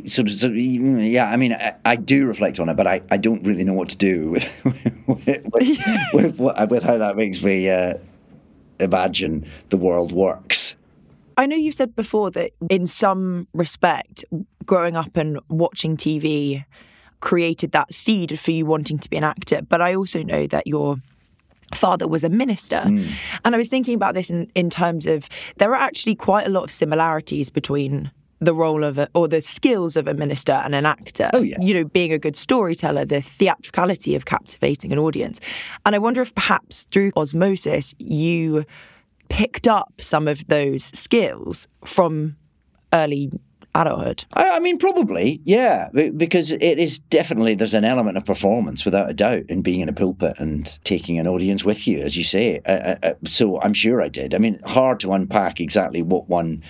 So, 0.07 0.25
so 0.25 0.49
yeah, 0.49 1.29
I 1.29 1.37
mean, 1.37 1.53
I, 1.53 1.75
I, 1.85 1.97
do 1.97 2.25
reflect 2.25 2.59
on 2.59 2.71
it, 2.71 2.77
but 2.77 2.87
I, 2.87 3.03
I 3.11 3.19
don't 3.19 3.43
really 3.45 3.65
know 3.65 3.75
what 3.75 3.91
to 3.91 3.97
do 3.99 4.31
with 4.31 4.51
with, 5.07 5.27
with, 6.15 6.39
with, 6.39 6.71
with 6.71 6.83
how 6.83 6.97
that 6.97 7.17
makes 7.17 7.43
me 7.43 7.69
uh, 7.69 7.95
imagine 8.81 9.45
the 9.69 9.77
world 9.77 10.13
works. 10.13 10.75
I 11.37 11.45
know 11.45 11.57
you've 11.57 11.75
said 11.75 11.95
before 11.95 12.31
that 12.31 12.53
in 12.71 12.87
some 12.87 13.47
respect, 13.53 14.25
growing 14.65 14.97
up 14.97 15.17
and 15.17 15.39
watching 15.49 15.99
TV 15.99 16.65
created 17.21 17.73
that 17.73 17.93
seed 17.93 18.39
for 18.39 18.51
you 18.51 18.67
wanting 18.67 18.99
to 18.99 19.11
be 19.11 19.17
an 19.17 19.25
actor. 19.25 19.63
But 19.63 19.81
I 19.81 19.95
also 19.95 20.23
know 20.23 20.47
that 20.47 20.67
your 20.67 20.97
father 21.75 22.09
was 22.09 22.25
a 22.25 22.29
minister. 22.29 22.83
Mm. 22.85 23.11
And 23.45 23.55
I 23.55 23.59
was 23.59 23.69
thinking 23.69 23.95
about 23.95 24.15
this 24.15 24.31
in, 24.31 24.51
in 24.55 24.71
terms 24.71 25.07
of 25.07 25.29
there 25.59 25.71
are 25.73 25.81
actually 25.81 26.15
quite 26.15 26.47
a 26.47 26.51
lot 26.51 26.65
of 26.65 26.71
similarities 26.71 27.51
between 27.51 28.11
the 28.41 28.55
role 28.55 28.85
of 28.85 28.99
a, 28.99 29.09
or 29.15 29.27
the 29.27 29.41
skills 29.41 29.97
of 29.97 30.07
a 30.07 30.15
minister 30.15 30.53
and 30.53 30.75
an 30.75 30.87
actor. 30.87 31.29
Oh, 31.33 31.43
yeah. 31.43 31.57
You 31.61 31.75
know, 31.75 31.85
being 31.85 32.13
a 32.13 32.19
good 32.19 32.37
storyteller, 32.37 33.05
the 33.05 33.21
theatricality 33.21 34.15
of 34.15 34.25
captivating 34.27 34.93
an 34.93 34.99
audience. 34.99 35.41
And 35.85 35.95
I 35.95 35.99
wonder 35.99 36.23
if 36.23 36.35
perhaps 36.35 36.87
through 36.93 37.11
osmosis, 37.17 37.95
you 37.99 38.65
picked 39.29 39.67
up 39.67 39.93
some 39.99 40.29
of 40.29 40.47
those 40.47 40.85
skills 40.97 41.67
from 41.85 42.37
early 42.93 43.31
adulthood? 43.81 44.25
I, 44.35 44.57
I, 44.57 44.61
mean, 44.61 44.79
probably, 44.79 45.41
yeah, 45.45 45.89
because 46.17 46.53
it 46.53 46.79
is 46.79 46.99
definitely 46.99 47.55
there's 47.55 47.75
an 47.75 47.85
element 47.85 48.17
of 48.17 48.25
performance 48.25 48.85
without 48.85 49.11
a 49.11 49.15
doubt 49.15 49.45
in 49.49 49.63
being 49.63 49.81
in 49.81 49.89
a 49.89 49.93
pulpit 49.93 50.37
and 50.39 50.79
taking 50.85 51.19
an 51.19 51.27
audience 51.27 51.65
with 51.65 51.87
you, 51.87 51.99
as 51.99 52.17
you 52.17 52.25
say. 52.25 52.61
Uh, 52.67 52.71
uh, 52.71 52.97
uh, 53.03 53.15
so 53.25 53.61
I'm 53.61 53.75
sure 53.75 54.03
I 54.03 54.09
did. 54.09 54.35
I 54.35 54.39
mean, 54.39 54.61
hard 54.65 55.01
to 55.01 55.13
unpack 55.13 55.61
exactly 55.61 56.03
what 56.03 56.29
one 56.29 56.63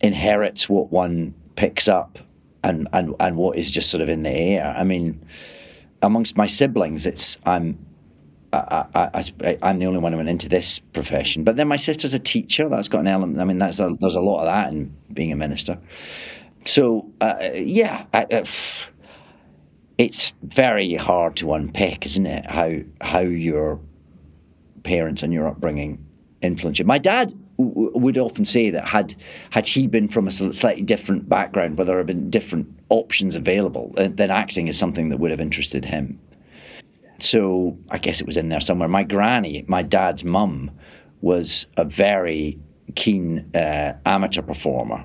inherits, 0.00 0.68
what 0.68 0.90
one 0.92 1.34
picks 1.56 1.88
up 1.88 2.18
and 2.62 2.88
and 2.92 3.14
and 3.20 3.36
what 3.36 3.56
is 3.56 3.70
just 3.70 3.90
sort 3.90 4.00
of 4.00 4.08
in 4.08 4.22
the 4.22 4.30
air. 4.30 4.74
I 4.76 4.84
mean, 4.84 5.24
amongst 6.02 6.36
my 6.36 6.46
siblings, 6.46 7.06
it's 7.06 7.38
I'm. 7.44 7.86
I, 8.52 9.24
am 9.62 9.78
the 9.78 9.86
only 9.86 9.98
one 9.98 10.12
who 10.12 10.18
went 10.18 10.28
into 10.28 10.48
this 10.48 10.78
profession, 10.78 11.44
but 11.44 11.56
then 11.56 11.68
my 11.68 11.76
sister's 11.76 12.14
a 12.14 12.18
teacher. 12.18 12.68
That's 12.68 12.88
got 12.88 13.00
an 13.00 13.06
element. 13.06 13.40
I 13.40 13.44
mean, 13.44 13.58
that's 13.58 13.78
a, 13.78 13.94
there's 14.00 14.14
a 14.14 14.20
lot 14.20 14.40
of 14.40 14.46
that 14.46 14.72
in 14.72 14.94
being 15.12 15.32
a 15.32 15.36
minister. 15.36 15.78
So 16.64 17.10
uh, 17.20 17.50
yeah, 17.54 18.06
I, 18.12 18.24
uh, 18.24 18.44
it's 19.98 20.34
very 20.42 20.94
hard 20.94 21.36
to 21.36 21.52
unpick, 21.52 22.06
isn't 22.06 22.26
it? 22.26 22.46
How 22.46 22.78
how 23.00 23.20
your 23.20 23.80
parents 24.82 25.22
and 25.22 25.32
your 25.32 25.46
upbringing 25.46 26.04
influence 26.40 26.78
you. 26.78 26.84
My 26.84 26.98
dad 26.98 27.34
w- 27.58 27.90
would 27.94 28.16
often 28.16 28.44
say 28.44 28.70
that 28.70 28.88
had 28.88 29.14
had 29.50 29.66
he 29.66 29.86
been 29.86 30.08
from 30.08 30.28
a 30.28 30.30
slightly 30.30 30.82
different 30.82 31.28
background, 31.28 31.76
where 31.76 31.84
there 31.84 31.98
had 31.98 32.06
been 32.06 32.30
different 32.30 32.68
options 32.88 33.34
available, 33.34 33.92
uh, 33.98 34.08
then 34.10 34.30
acting 34.30 34.68
is 34.68 34.78
something 34.78 35.08
that 35.10 35.18
would 35.18 35.30
have 35.30 35.40
interested 35.40 35.84
him. 35.84 36.18
So 37.18 37.76
I 37.90 37.98
guess 37.98 38.20
it 38.20 38.26
was 38.26 38.36
in 38.36 38.48
there 38.48 38.60
somewhere. 38.60 38.88
My 38.88 39.02
granny, 39.02 39.64
my 39.66 39.82
dad's 39.82 40.24
mum, 40.24 40.70
was 41.20 41.66
a 41.76 41.84
very 41.84 42.58
keen 42.94 43.50
uh, 43.54 43.94
amateur 44.06 44.42
performer 44.42 45.04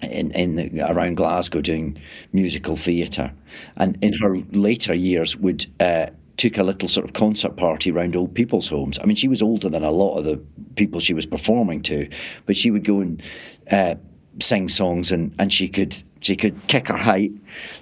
in, 0.00 0.30
in 0.32 0.56
the, 0.56 0.90
around 0.90 1.16
Glasgow 1.16 1.60
doing 1.60 1.98
musical 2.32 2.76
theatre, 2.76 3.32
and 3.76 3.98
in 4.02 4.12
her 4.14 4.36
later 4.52 4.94
years 4.94 5.36
would 5.36 5.66
uh, 5.80 6.06
took 6.36 6.58
a 6.58 6.62
little 6.62 6.88
sort 6.88 7.06
of 7.06 7.12
concert 7.12 7.56
party 7.56 7.90
around 7.90 8.16
old 8.16 8.34
people's 8.34 8.68
homes. 8.68 8.98
I 8.98 9.04
mean, 9.04 9.16
she 9.16 9.28
was 9.28 9.42
older 9.42 9.68
than 9.68 9.84
a 9.84 9.90
lot 9.90 10.16
of 10.18 10.24
the 10.24 10.36
people 10.74 11.00
she 11.00 11.14
was 11.14 11.26
performing 11.26 11.82
to, 11.82 12.08
but 12.46 12.56
she 12.56 12.70
would 12.70 12.84
go 12.84 13.00
and 13.00 13.22
uh, 13.70 13.94
sing 14.40 14.68
songs, 14.68 15.12
and, 15.12 15.34
and 15.38 15.52
she 15.52 15.68
could 15.68 15.96
she 16.20 16.36
could 16.36 16.66
kick 16.66 16.88
her 16.88 16.96
height 16.96 17.32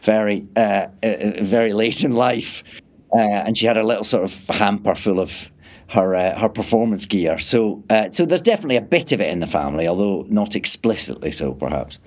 very 0.03 0.47
uh, 0.57 0.89
uh, 1.03 1.33
very 1.43 1.73
late 1.73 2.05
in 2.05 2.13
life, 2.13 2.63
uh, 3.13 3.19
and 3.19 3.57
she 3.57 3.67
had 3.67 3.77
a 3.77 3.83
little 3.83 4.05
sort 4.05 4.25
of 4.25 4.47
hamper 4.49 4.95
full 4.95 5.21
of 5.21 5.51
her 5.89 6.15
uh, 6.15 6.39
her 6.39 6.49
performance 6.49 7.07
gear. 7.07 7.39
So 7.39 7.83
uh, 7.91 8.11
so 8.11 8.25
there's 8.25 8.43
definitely 8.43 8.77
a 8.77 8.83
bit 8.83 9.13
of 9.13 9.21
it 9.21 9.31
in 9.31 9.41
the 9.41 9.47
family, 9.47 9.87
although 9.87 10.27
not 10.29 10.57
explicitly 10.57 11.31
so, 11.31 11.53
perhaps. 11.53 11.99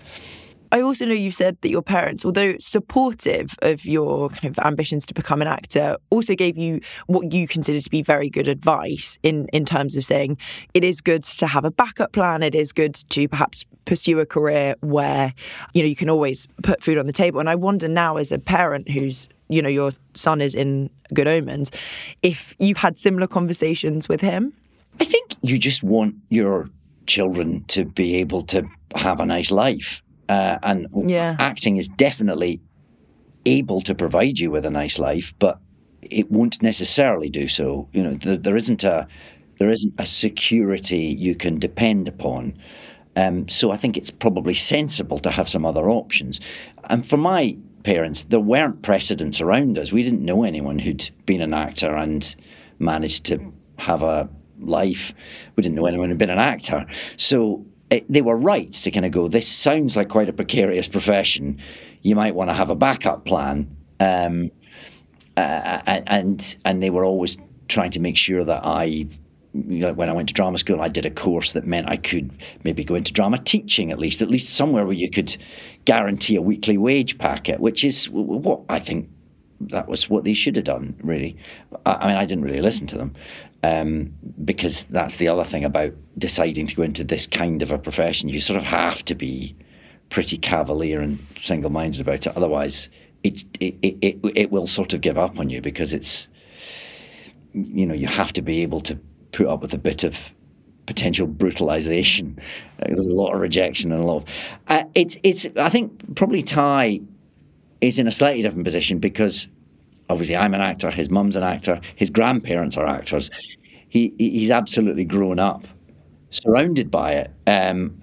I 0.71 0.81
also 0.81 1.05
know 1.05 1.13
you've 1.13 1.35
said 1.35 1.57
that 1.61 1.69
your 1.69 1.81
parents, 1.81 2.25
although 2.25 2.55
supportive 2.59 3.55
of 3.61 3.85
your 3.85 4.29
kind 4.29 4.45
of 4.45 4.65
ambitions 4.65 5.05
to 5.05 5.13
become 5.13 5.41
an 5.41 5.47
actor, 5.47 5.95
also 6.09 6.35
gave 6.35 6.57
you 6.57 6.81
what 7.07 7.31
you 7.31 7.47
consider 7.47 7.79
to 7.79 7.89
be 7.89 8.01
very 8.01 8.29
good 8.29 8.49
advice 8.49 9.17
in, 9.23 9.47
in 9.53 9.63
terms 9.63 9.95
of 9.95 10.03
saying 10.03 10.37
it 10.73 10.83
is 10.83 10.99
good 10.99 11.23
to 11.23 11.47
have 11.47 11.63
a 11.63 11.71
backup 11.71 12.11
plan. 12.11 12.43
It 12.43 12.55
is 12.55 12.73
good 12.73 12.95
to 12.95 13.27
perhaps 13.29 13.63
pursue 13.85 14.19
a 14.19 14.25
career 14.25 14.75
where, 14.81 15.33
you 15.73 15.81
know, 15.81 15.87
you 15.87 15.95
can 15.95 16.09
always 16.09 16.47
put 16.61 16.83
food 16.83 16.97
on 16.97 17.07
the 17.07 17.13
table. 17.13 17.39
And 17.39 17.49
I 17.49 17.55
wonder 17.55 17.87
now 17.87 18.17
as 18.17 18.33
a 18.33 18.39
parent 18.39 18.89
who's 18.89 19.29
you 19.49 19.61
know 19.61 19.69
your 19.69 19.91
son 20.13 20.41
is 20.41 20.55
in 20.55 20.89
good 21.13 21.27
omens 21.27 21.71
if 22.21 22.55
you 22.59 22.75
had 22.75 22.97
similar 22.97 23.27
conversations 23.27 24.09
with 24.09 24.21
him 24.21 24.53
i 24.99 25.05
think 25.05 25.35
you 25.41 25.57
just 25.57 25.83
want 25.83 26.15
your 26.29 26.69
children 27.07 27.63
to 27.67 27.85
be 27.85 28.15
able 28.15 28.41
to 28.41 28.63
have 28.95 29.19
a 29.19 29.25
nice 29.25 29.51
life 29.51 30.01
uh, 30.29 30.57
and 30.63 30.87
yeah. 31.05 31.35
acting 31.39 31.77
is 31.77 31.87
definitely 31.87 32.59
able 33.45 33.81
to 33.81 33.93
provide 33.93 34.39
you 34.39 34.51
with 34.51 34.65
a 34.65 34.71
nice 34.71 34.97
life, 34.97 35.33
but 35.39 35.59
it 36.01 36.31
won't 36.31 36.61
necessarily 36.61 37.29
do 37.29 37.47
so. 37.47 37.87
You 37.91 38.03
know, 38.03 38.13
there 38.15 38.57
isn't 38.57 38.83
a 38.83 39.07
there 39.57 39.69
isn't 39.69 39.93
a 39.97 40.05
security 40.05 41.15
you 41.17 41.33
can 41.33 41.59
depend 41.59 42.07
upon. 42.07 42.57
Um, 43.15 43.47
so 43.47 43.71
I 43.71 43.77
think 43.77 43.95
it's 43.95 44.11
probably 44.11 44.53
sensible 44.53 45.19
to 45.19 45.31
have 45.31 45.47
some 45.47 45.65
other 45.65 45.89
options. 45.89 46.41
And 46.89 47.07
for 47.07 47.15
my 47.15 47.55
parents, 47.85 48.25
there 48.25 48.39
weren't 48.39 48.81
precedents 48.81 49.39
around 49.39 49.77
us. 49.77 49.91
We 49.91 50.03
didn't 50.03 50.25
know 50.25 50.43
anyone 50.43 50.79
who'd 50.79 51.09
been 51.25 51.41
an 51.41 51.53
actor 51.53 51.95
and 51.95 52.35
managed 52.79 53.25
to 53.25 53.53
have 53.77 54.03
a 54.03 54.27
life. 54.59 55.13
We 55.55 55.61
didn't 55.61 55.75
know 55.75 55.85
anyone 55.85 56.09
who'd 56.09 56.17
been 56.17 56.29
an 56.29 56.39
actor. 56.39 56.85
So 57.15 57.65
it, 57.91 58.11
they 58.11 58.21
were 58.21 58.35
right 58.35 58.71
to 58.73 58.91
kind 58.91 59.05
of 59.05 59.11
go, 59.11 59.27
this 59.27 59.47
sounds 59.47 59.95
like 59.95 60.09
quite 60.09 60.27
a 60.27 60.33
precarious 60.33 60.87
profession. 60.87 61.61
You 62.01 62.15
might 62.15 62.35
want 62.35 62.49
to 62.49 62.55
have 62.55 62.71
a 62.71 62.75
backup 62.75 63.23
plan. 63.23 63.77
Um, 63.99 64.51
uh, 65.37 66.01
and 66.07 66.57
and 66.63 66.81
they 66.81 66.89
were 66.89 67.05
always 67.05 67.37
trying 67.67 67.91
to 67.91 67.99
make 67.99 68.17
sure 68.17 68.43
that 68.43 68.65
I, 68.65 69.07
when 69.55 70.09
I 70.09 70.13
went 70.13 70.27
to 70.27 70.33
drama 70.33 70.57
school, 70.57 70.81
I 70.81 70.89
did 70.89 71.05
a 71.05 71.09
course 71.09 71.53
that 71.53 71.65
meant 71.65 71.89
I 71.89 71.95
could 71.95 72.31
maybe 72.63 72.83
go 72.83 72.95
into 72.95 73.13
drama 73.13 73.37
teaching 73.37 73.89
at 73.89 73.99
least, 73.99 74.21
at 74.21 74.29
least 74.29 74.49
somewhere 74.49 74.85
where 74.85 74.95
you 74.95 75.09
could 75.09 75.37
guarantee 75.85 76.35
a 76.35 76.41
weekly 76.41 76.77
wage 76.77 77.17
packet, 77.17 77.61
which 77.61 77.83
is 77.83 78.09
what 78.09 78.61
I 78.67 78.79
think 78.79 79.09
that 79.61 79.87
was 79.87 80.09
what 80.09 80.25
they 80.25 80.33
should 80.33 80.57
have 80.57 80.65
done, 80.65 80.95
really. 81.01 81.37
I, 81.85 82.07
mean, 82.07 82.17
I 82.17 82.25
didn't 82.25 82.43
really 82.43 82.61
listen 82.61 82.85
to 82.87 82.97
them 82.97 83.15
um, 83.63 84.13
because 84.43 84.83
that's 84.85 85.15
the 85.15 85.29
other 85.29 85.45
thing 85.45 85.63
about 85.63 85.93
deciding 86.17 86.67
to 86.67 86.75
go 86.75 86.83
into 86.83 87.05
this 87.05 87.25
kind 87.25 87.61
of 87.61 87.71
a 87.71 87.77
profession. 87.77 88.27
You 88.27 88.41
sort 88.41 88.57
of 88.57 88.65
have 88.65 89.05
to 89.05 89.15
be 89.15 89.55
pretty 90.09 90.37
cavalier 90.37 90.99
and 90.99 91.17
single 91.41 91.71
minded 91.71 92.01
about 92.01 92.27
it. 92.27 92.35
Otherwise, 92.35 92.89
it, 93.23 93.45
it, 93.61 93.75
it, 93.81 94.19
it 94.35 94.51
will 94.51 94.67
sort 94.67 94.93
of 94.93 94.99
give 94.99 95.17
up 95.17 95.39
on 95.39 95.49
you 95.49 95.61
because 95.61 95.93
it's, 95.93 96.27
you 97.53 97.85
know, 97.85 97.95
you 97.95 98.07
have 98.07 98.33
to 98.33 98.41
be 98.41 98.61
able 98.61 98.81
to 98.81 98.99
put 99.35 99.47
up 99.47 99.61
with 99.61 99.73
a 99.73 99.77
bit 99.77 100.03
of 100.03 100.33
potential 100.85 101.27
brutalization. 101.27 102.39
There's 102.79 103.07
a 103.07 103.13
lot 103.13 103.33
of 103.33 103.41
rejection 103.41 103.91
and 103.91 104.01
a 104.01 104.05
lot. 104.05 104.27
Uh, 104.67 104.83
it's, 104.95 105.17
it's, 105.23 105.47
I 105.57 105.69
think 105.69 106.15
probably 106.15 106.41
Ty 106.41 107.01
is 107.81 107.99
in 107.99 108.07
a 108.07 108.11
slightly 108.11 108.41
different 108.41 108.65
position 108.65 108.99
because 108.99 109.47
obviously 110.09 110.37
I'm 110.37 110.53
an 110.53 110.61
actor, 110.61 110.89
his 110.89 111.09
mum's 111.09 111.35
an 111.35 111.43
actor, 111.43 111.81
his 111.95 112.09
grandparents 112.09 112.77
are 112.77 112.87
actors. 112.87 113.29
He, 113.89 114.13
he's 114.17 114.51
absolutely 114.51 115.05
grown 115.05 115.39
up 115.39 115.67
surrounded 116.29 116.91
by 116.91 117.13
it. 117.13 117.31
Um, 117.47 118.01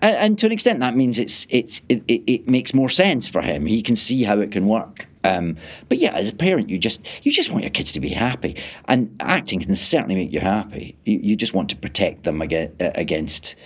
and 0.00 0.38
to 0.38 0.46
an 0.46 0.52
extent, 0.52 0.80
that 0.80 0.96
means 0.96 1.18
it's, 1.18 1.46
it's, 1.50 1.82
it, 1.88 2.02
it, 2.06 2.48
makes 2.48 2.72
more 2.72 2.88
sense 2.88 3.28
for 3.28 3.42
him. 3.42 3.66
He 3.66 3.82
can 3.82 3.96
see 3.96 4.22
how 4.22 4.38
it 4.38 4.52
can 4.52 4.66
work. 4.66 5.07
Um, 5.24 5.56
but 5.88 5.98
yeah, 5.98 6.12
as 6.12 6.28
a 6.28 6.34
parent, 6.34 6.68
you 6.68 6.78
just 6.78 7.00
you 7.22 7.32
just 7.32 7.50
want 7.50 7.64
your 7.64 7.70
kids 7.70 7.92
to 7.92 8.00
be 8.00 8.10
happy, 8.10 8.56
and 8.86 9.14
acting 9.20 9.60
can 9.60 9.74
certainly 9.76 10.14
make 10.14 10.32
you 10.32 10.40
happy. 10.40 10.96
You, 11.04 11.18
you 11.22 11.36
just 11.36 11.54
want 11.54 11.70
to 11.70 11.76
protect 11.76 12.24
them 12.24 12.40
against 12.40 13.56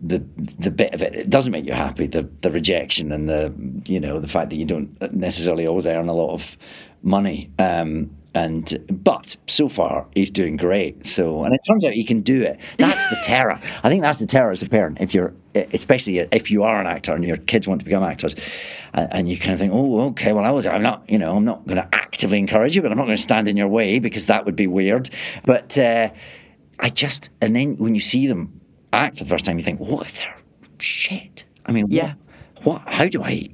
the 0.00 0.24
the 0.58 0.70
bit 0.70 0.92
of 0.94 1.02
it. 1.02 1.14
It 1.14 1.30
doesn't 1.30 1.52
make 1.52 1.66
you 1.66 1.72
happy 1.72 2.06
the 2.06 2.28
the 2.42 2.50
rejection 2.50 3.12
and 3.12 3.28
the 3.28 3.52
you 3.86 4.00
know 4.00 4.20
the 4.20 4.28
fact 4.28 4.50
that 4.50 4.56
you 4.56 4.64
don't 4.64 5.14
necessarily 5.14 5.66
always 5.66 5.86
earn 5.86 6.08
a 6.08 6.14
lot 6.14 6.32
of 6.32 6.56
money. 7.02 7.50
Um, 7.58 8.10
and 8.34 8.84
but 8.90 9.36
so 9.46 9.68
far 9.68 10.06
he's 10.14 10.30
doing 10.30 10.56
great 10.56 11.06
so 11.06 11.44
and 11.44 11.54
it 11.54 11.60
turns 11.68 11.84
out 11.84 11.92
he 11.92 12.04
can 12.04 12.20
do 12.20 12.42
it 12.42 12.58
that's 12.78 13.06
the 13.08 13.16
terror 13.22 13.58
i 13.82 13.88
think 13.88 14.02
that's 14.02 14.18
the 14.18 14.26
terror 14.26 14.50
as 14.50 14.62
a 14.62 14.68
parent 14.68 14.98
if 15.00 15.14
you're 15.14 15.32
especially 15.54 16.18
if 16.18 16.50
you 16.50 16.62
are 16.64 16.80
an 16.80 16.86
actor 16.86 17.14
and 17.14 17.24
your 17.24 17.36
kids 17.36 17.68
want 17.68 17.80
to 17.80 17.84
become 17.84 18.02
actors 18.02 18.34
and, 18.92 19.28
you 19.28 19.38
kind 19.38 19.52
of 19.52 19.58
think 19.58 19.72
oh 19.72 20.00
okay 20.02 20.32
well 20.32 20.44
i 20.44 20.50
was 20.50 20.66
i'm 20.66 20.82
not 20.82 21.08
you 21.08 21.18
know 21.18 21.36
i'm 21.36 21.44
not 21.44 21.66
going 21.66 21.76
to 21.76 21.88
actively 21.92 22.38
encourage 22.38 22.74
you 22.74 22.82
but 22.82 22.90
i'm 22.90 22.98
not 22.98 23.04
going 23.04 23.16
to 23.16 23.22
stand 23.22 23.46
in 23.46 23.56
your 23.56 23.68
way 23.68 23.98
because 23.98 24.26
that 24.26 24.44
would 24.44 24.56
be 24.56 24.66
weird 24.66 25.10
but 25.44 25.76
uh, 25.78 26.08
i 26.80 26.88
just 26.88 27.30
and 27.40 27.54
then 27.54 27.76
when 27.76 27.94
you 27.94 28.00
see 28.00 28.26
them 28.26 28.60
act 28.94 29.18
for 29.18 29.24
the 29.24 29.30
first 29.30 29.44
time, 29.44 29.58
you 29.58 29.64
think, 29.64 29.80
what 29.80 30.06
if 30.06 30.18
they're 30.18 30.36
Shit. 30.78 31.44
I 31.66 31.72
mean, 31.72 31.86
yeah. 31.88 32.14
What, 32.62 32.82
what? 32.82 32.92
How 32.92 33.08
do 33.08 33.22
I? 33.22 33.48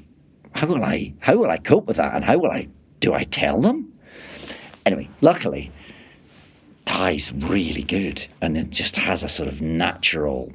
How 0.55 0.67
will 0.67 0.83
I? 0.83 1.15
How 1.21 1.37
will 1.37 1.51
I 1.51 1.59
cope 1.59 1.87
with 1.87 1.99
that? 1.99 2.15
And 2.15 2.25
how 2.25 2.39
will 2.39 2.51
I? 2.51 2.69
Do 2.99 3.15
I 3.15 3.25
tell 3.25 3.61
them? 3.61 3.90
Anyway, 4.87 5.09
luckily, 5.21 5.71
Ty's 6.85 7.33
really 7.33 7.83
good, 7.83 8.27
and 8.41 8.57
it 8.57 8.71
just 8.71 8.97
has 8.97 9.23
a 9.23 9.29
sort 9.29 9.49
of 9.49 9.61
natural 9.61 10.53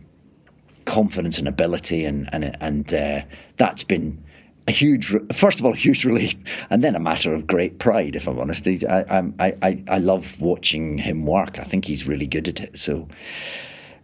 confidence 0.85 1.37
and 1.39 1.47
ability, 1.47 2.05
and 2.05 2.29
and 2.33 2.55
and 2.61 2.93
uh, 2.93 3.21
that's 3.57 3.83
been 3.83 4.23
a 4.67 4.71
huge, 4.71 5.13
first 5.31 5.59
of 5.59 5.65
all, 5.65 5.73
a 5.73 5.77
huge 5.77 6.05
relief, 6.05 6.35
and 6.69 6.83
then 6.83 6.95
a 6.95 6.99
matter 6.99 7.33
of 7.33 7.47
great 7.47 7.79
pride. 7.79 8.15
If 8.15 8.27
I'm 8.27 8.39
honest, 8.39 8.67
I, 8.67 9.31
I, 9.39 9.55
I, 9.61 9.83
I 9.87 9.97
love 9.99 10.39
watching 10.41 10.97
him 10.97 11.25
work. 11.25 11.59
I 11.59 11.63
think 11.63 11.85
he's 11.85 12.07
really 12.07 12.27
good 12.27 12.47
at 12.47 12.59
it. 12.61 12.77
So, 12.77 13.07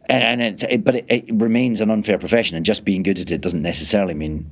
and, 0.09 0.41
and 0.41 0.63
it, 0.63 0.83
but 0.83 0.95
it, 0.95 1.05
it, 1.09 1.25
remains 1.33 1.81
an 1.81 1.89
unfair 1.89 2.17
profession, 2.17 2.55
and 2.57 2.65
just 2.65 2.85
being 2.85 3.03
good 3.03 3.19
at 3.19 3.31
it 3.31 3.41
doesn't 3.41 3.61
necessarily 3.61 4.13
mean 4.13 4.49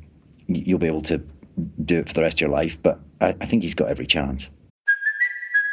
you'll 0.48 0.80
be 0.80 0.88
able 0.88 1.04
to 1.04 1.22
do 1.86 2.00
it 2.00 2.08
for 2.08 2.14
the 2.14 2.22
rest 2.22 2.38
of 2.38 2.42
your 2.42 2.50
life. 2.50 2.82
But 2.82 3.00
I, 3.22 3.36
I 3.40 3.46
think 3.46 3.64
he's 3.64 3.76
got 3.76 3.90
every 3.90 4.08
chance. 4.08 4.50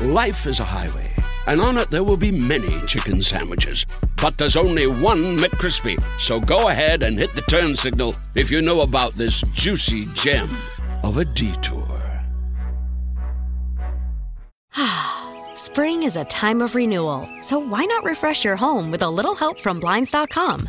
Life 0.00 0.48
is 0.48 0.58
a 0.58 0.64
highway, 0.64 1.14
and 1.46 1.60
on 1.60 1.78
it 1.78 1.88
there 1.88 2.02
will 2.02 2.16
be 2.16 2.32
many 2.32 2.84
chicken 2.84 3.22
sandwiches. 3.22 3.86
But 4.20 4.36
there's 4.36 4.56
only 4.56 4.88
one 4.88 5.38
McCrispy. 5.38 6.02
So 6.18 6.40
go 6.40 6.68
ahead 6.68 7.04
and 7.04 7.16
hit 7.16 7.32
the 7.34 7.42
turn 7.42 7.76
signal 7.76 8.16
if 8.34 8.50
you 8.50 8.60
know 8.60 8.80
about 8.80 9.12
this 9.12 9.42
juicy 9.52 10.06
gem 10.14 10.48
of 11.04 11.18
a 11.18 11.24
detour. 11.24 11.86
Spring 15.54 16.02
is 16.02 16.16
a 16.16 16.24
time 16.24 16.60
of 16.60 16.74
renewal, 16.74 17.28
so 17.38 17.60
why 17.60 17.84
not 17.84 18.02
refresh 18.02 18.44
your 18.44 18.56
home 18.56 18.90
with 18.90 19.02
a 19.02 19.10
little 19.10 19.36
help 19.36 19.60
from 19.60 19.78
Blinds.com? 19.78 20.68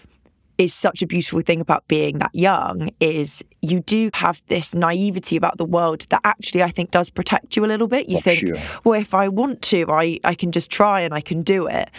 is 0.61 0.73
such 0.73 1.01
a 1.01 1.07
beautiful 1.07 1.41
thing 1.41 1.59
about 1.59 1.87
being 1.87 2.19
that 2.19 2.29
young 2.33 2.91
is 2.99 3.43
you 3.61 3.79
do 3.81 4.09
have 4.13 4.41
this 4.47 4.75
naivety 4.75 5.35
about 5.35 5.57
the 5.57 5.65
world 5.65 6.05
that 6.09 6.21
actually 6.23 6.61
I 6.63 6.69
think 6.69 6.91
does 6.91 7.09
protect 7.09 7.55
you 7.55 7.65
a 7.65 7.67
little 7.67 7.87
bit. 7.87 8.07
You 8.07 8.17
Oh, 8.17 8.21
think, 8.21 8.39
sure. 8.39 8.57
well, 8.83 8.99
if 8.99 9.13
I 9.13 9.27
want 9.27 9.61
to, 9.63 9.85
I, 9.89 10.19
I 10.23 10.35
can 10.35 10.51
just 10.51 10.69
try 10.69 11.01
and 11.01 11.13
I 11.13 11.21
can 11.21 11.41
do 11.41 11.67
it. 11.67 11.89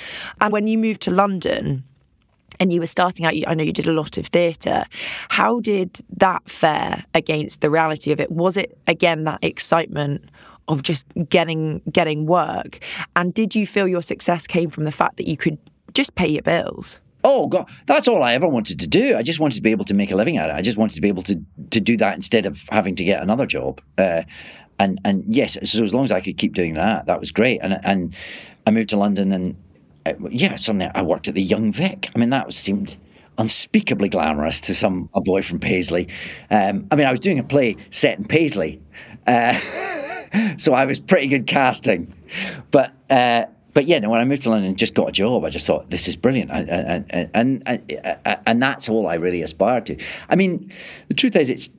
And 0.40 0.52
when 0.52 0.66
you 0.68 0.78
moved 0.78 1.00
to 1.02 1.10
London, 1.10 1.84
and 2.60 2.70
you 2.72 2.80
were 2.80 2.86
starting 2.86 3.24
out, 3.24 3.32
I 3.46 3.54
know 3.54 3.64
you 3.64 3.72
did 3.72 3.88
a 3.88 3.92
lot 3.92 4.18
of 4.18 4.26
theatre. 4.26 4.84
How 5.30 5.58
did 5.60 6.00
that 6.18 6.48
fare 6.48 7.02
against 7.14 7.62
the 7.62 7.70
reality 7.70 8.12
of 8.12 8.20
it? 8.20 8.30
Was 8.30 8.56
it 8.58 8.76
again 8.86 9.24
that 9.24 9.38
excitement 9.42 10.26
of 10.68 10.82
just 10.82 11.06
getting 11.30 11.80
getting 11.90 12.26
work? 12.26 12.78
And 13.16 13.32
did 13.32 13.54
you 13.54 13.66
feel 13.66 13.88
your 13.88 14.02
success 14.02 14.46
came 14.46 14.68
from 14.68 14.84
the 14.84 14.92
fact 14.92 15.16
that 15.16 15.26
you 15.26 15.36
could 15.36 15.58
just 15.94 16.14
pay 16.14 16.28
your 16.28 16.42
bills? 16.42 17.00
Oh 17.24 17.46
god, 17.46 17.68
that's 17.86 18.08
all 18.08 18.22
I 18.22 18.34
ever 18.34 18.48
wanted 18.48 18.80
to 18.80 18.86
do. 18.86 19.16
I 19.16 19.22
just 19.22 19.38
wanted 19.38 19.56
to 19.56 19.62
be 19.62 19.70
able 19.70 19.84
to 19.86 19.94
make 19.94 20.10
a 20.10 20.16
living 20.16 20.38
at 20.38 20.50
it. 20.50 20.54
I 20.54 20.62
just 20.62 20.78
wanted 20.78 20.94
to 20.94 21.00
be 21.00 21.08
able 21.08 21.22
to 21.24 21.40
to 21.70 21.80
do 21.80 21.96
that 21.98 22.16
instead 22.16 22.46
of 22.46 22.68
having 22.70 22.96
to 22.96 23.04
get 23.04 23.22
another 23.22 23.46
job. 23.46 23.80
Uh, 23.96 24.22
and 24.78 25.00
and 25.04 25.24
yes, 25.28 25.56
so 25.62 25.84
as 25.84 25.94
long 25.94 26.04
as 26.04 26.12
I 26.12 26.20
could 26.20 26.36
keep 26.36 26.54
doing 26.54 26.74
that, 26.74 27.06
that 27.06 27.20
was 27.20 27.30
great. 27.30 27.60
And 27.62 27.78
and 27.84 28.14
I 28.66 28.70
moved 28.70 28.90
to 28.90 28.96
London, 28.96 29.32
and 29.32 29.56
uh, 30.04 30.14
yeah, 30.30 30.56
suddenly 30.56 30.90
I 30.94 31.02
worked 31.02 31.28
at 31.28 31.34
the 31.34 31.42
Young 31.42 31.72
Vic. 31.72 32.10
I 32.14 32.18
mean, 32.18 32.30
that 32.30 32.46
was 32.46 32.56
seemed 32.56 32.96
unspeakably 33.38 34.08
glamorous 34.08 34.60
to 34.60 34.74
some 34.74 35.08
a 35.14 35.20
boy 35.20 35.42
from 35.42 35.58
Paisley. 35.58 36.08
Um, 36.50 36.86
I 36.90 36.96
mean, 36.96 37.06
I 37.06 37.10
was 37.10 37.20
doing 37.20 37.38
a 37.38 37.44
play 37.44 37.76
set 37.90 38.18
in 38.18 38.24
Paisley, 38.24 38.82
uh, 39.26 39.58
so 40.56 40.74
I 40.74 40.84
was 40.84 40.98
pretty 40.98 41.28
good 41.28 41.46
casting. 41.46 42.12
But 42.70 42.92
uh, 43.10 43.46
but 43.74 43.86
yeah, 43.86 44.06
when 44.06 44.20
I 44.20 44.24
moved 44.24 44.42
to 44.42 44.50
London 44.50 44.68
and 44.68 44.78
just 44.78 44.94
got 44.94 45.08
a 45.08 45.12
job, 45.12 45.44
I 45.44 45.50
just 45.50 45.66
thought 45.66 45.90
this 45.90 46.08
is 46.08 46.16
brilliant, 46.16 46.50
and 46.50 46.68
and 46.68 47.30
and, 47.34 47.62
and, 47.66 48.38
and 48.46 48.62
that's 48.62 48.88
all 48.88 49.06
I 49.06 49.14
really 49.14 49.42
aspired 49.42 49.86
to. 49.86 49.96
I 50.28 50.36
mean, 50.36 50.70
the 51.08 51.14
truth 51.14 51.36
is, 51.36 51.48
it's 51.48 51.72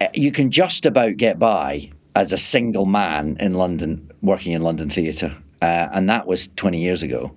uh, 0.00 0.08
you 0.14 0.32
can 0.32 0.50
just 0.50 0.86
about 0.86 1.16
get 1.16 1.38
by 1.38 1.90
as 2.14 2.32
a 2.32 2.38
single 2.38 2.86
man 2.86 3.36
in 3.38 3.54
London 3.54 4.10
working 4.22 4.52
in 4.52 4.62
London 4.62 4.90
theatre, 4.90 5.36
uh, 5.62 5.88
and 5.92 6.08
that 6.10 6.26
was 6.26 6.48
twenty 6.56 6.80
years 6.82 7.02
ago. 7.02 7.34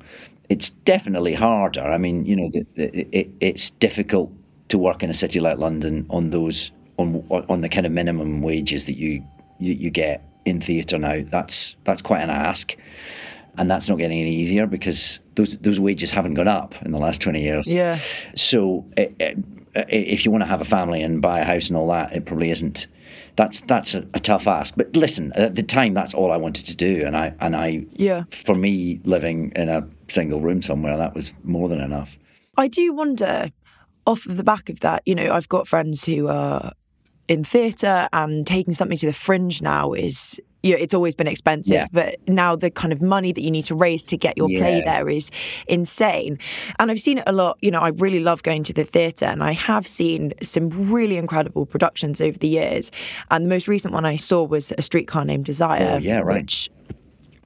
It's 0.50 0.72
definitely 0.72 1.34
harder. 1.34 1.84
I 1.84 1.98
mean, 1.98 2.26
you 2.26 2.36
know, 2.36 2.50
the, 2.50 2.66
the, 2.76 3.18
it, 3.18 3.30
it's 3.40 3.70
difficult 3.70 4.34
to 4.68 4.78
work 4.78 5.04
in 5.04 5.10
a 5.10 5.14
city 5.14 5.40
like 5.40 5.58
London 5.58 6.06
on 6.10 6.32
those 6.32 6.72
on 6.98 7.26
on 7.30 7.62
the 7.62 7.70
kind 7.70 7.86
of 7.86 7.92
minimum 7.92 8.42
wages 8.42 8.86
that 8.86 8.98
you 8.98 9.24
you, 9.60 9.74
you 9.74 9.90
get 9.90 10.28
in 10.46 10.60
theatre 10.60 10.98
now. 10.98 11.24
That's 11.30 11.76
that's 11.84 12.02
quite 12.02 12.22
an 12.22 12.30
ask, 12.30 12.76
and 13.58 13.70
that's 13.70 13.90
not 13.90 13.98
getting 13.98 14.20
any 14.20 14.34
easier 14.36 14.66
because 14.68 15.20
those 15.36 15.58
those 15.60 15.80
wages 15.80 16.12
haven't 16.12 16.36
gone 16.36 16.48
up 16.48 16.76
in 16.84 16.92
the 16.92 17.00
last 17.00 17.22
twenty 17.22 17.42
years. 17.44 17.72
Yeah. 17.72 18.00
So 18.36 18.86
eh, 18.98 19.08
eh, 19.20 19.34
eh, 19.76 19.84
if 19.90 20.26
you 20.26 20.32
want 20.32 20.44
to 20.44 20.48
have 20.48 20.62
a 20.62 20.66
family 20.66 21.02
and 21.02 21.22
buy 21.22 21.40
a 21.40 21.44
house 21.46 21.68
and 21.68 21.78
all 21.78 21.88
that, 21.90 22.14
it 22.14 22.26
probably 22.26 22.52
isn't. 22.52 22.88
That's 23.36 23.62
that's 23.62 23.94
a, 23.96 24.06
a 24.14 24.20
tough 24.20 24.48
ask. 24.48 24.74
But 24.76 24.96
listen, 24.96 25.32
at 25.34 25.56
the 25.56 25.64
time, 25.64 25.94
that's 25.94 26.14
all 26.14 26.32
I 26.32 26.38
wanted 26.38 26.66
to 26.68 26.76
do, 26.76 27.04
and 27.06 27.16
I 27.16 27.34
and 27.40 27.56
I 27.56 27.86
Yeah. 27.94 28.24
for 28.32 28.56
me 28.56 29.00
living 29.04 29.52
in 29.56 29.70
a 29.70 29.88
single 30.10 30.42
room 30.42 30.62
somewhere, 30.62 30.98
that 30.98 31.14
was 31.16 31.34
more 31.44 31.70
than 31.70 31.80
enough. 31.80 32.18
I 32.58 32.68
do 32.68 32.94
wonder, 32.94 33.52
off 34.06 34.26
of 34.26 34.36
the 34.38 34.44
back 34.44 34.70
of 34.70 34.82
that, 34.82 35.04
you 35.06 35.16
know, 35.16 35.32
I've 35.32 35.48
got 35.50 35.68
friends 35.68 36.04
who 36.06 36.28
are 36.28 36.74
in 37.30 37.46
theatre 37.46 38.10
and 38.12 38.46
taking 38.46 38.74
something 38.74 38.98
to 38.98 39.06
the 39.08 39.14
fringe 39.14 39.62
now 39.62 39.94
is, 39.94 40.38
you 40.64 40.74
know, 40.74 40.78
it's 40.82 40.94
always 40.94 41.16
been 41.16 41.28
expensive, 41.28 41.74
Yeah. 41.74 41.88
but 41.92 42.18
now 42.28 42.56
the 42.56 42.70
kind 42.70 42.94
of 42.94 43.02
money 43.02 43.32
that 43.32 43.42
you 43.42 43.50
need 43.52 43.66
to 43.66 43.76
raise 43.76 44.06
to 44.06 44.18
get 44.18 44.38
your 44.38 44.48
play 44.48 44.82
there 44.82 45.10
is 45.10 45.32
insane. 45.68 46.38
And 46.80 46.92
I've 46.92 47.00
seen 47.00 47.18
it 47.20 47.24
a 47.28 47.32
lot. 47.32 47.58
You 47.62 47.72
know, 47.72 47.80
I 47.80 47.90
really 47.90 48.20
love 48.20 48.44
going 48.44 48.64
to 48.64 48.74
the 48.74 48.84
theatre 48.84 49.26
and 49.26 49.44
I 49.44 49.54
have 49.54 49.88
seen 49.88 50.34
some 50.44 50.70
really 50.92 51.18
incredible 51.18 51.66
productions 51.66 52.22
over 52.22 52.38
the 52.38 52.48
years. 52.48 52.92
And 53.32 53.46
the 53.46 53.50
most 53.50 53.68
recent 53.68 53.94
one 53.94 54.06
I 54.06 54.16
saw 54.18 54.44
was 54.44 54.72
A 54.78 54.82
Streetcar 54.82 55.26
Named 55.26 55.46
Desire. 55.46 55.94
Oh, 55.96 55.98
yeah, 55.98 56.20
right. 56.20 56.42
Which 56.42 56.70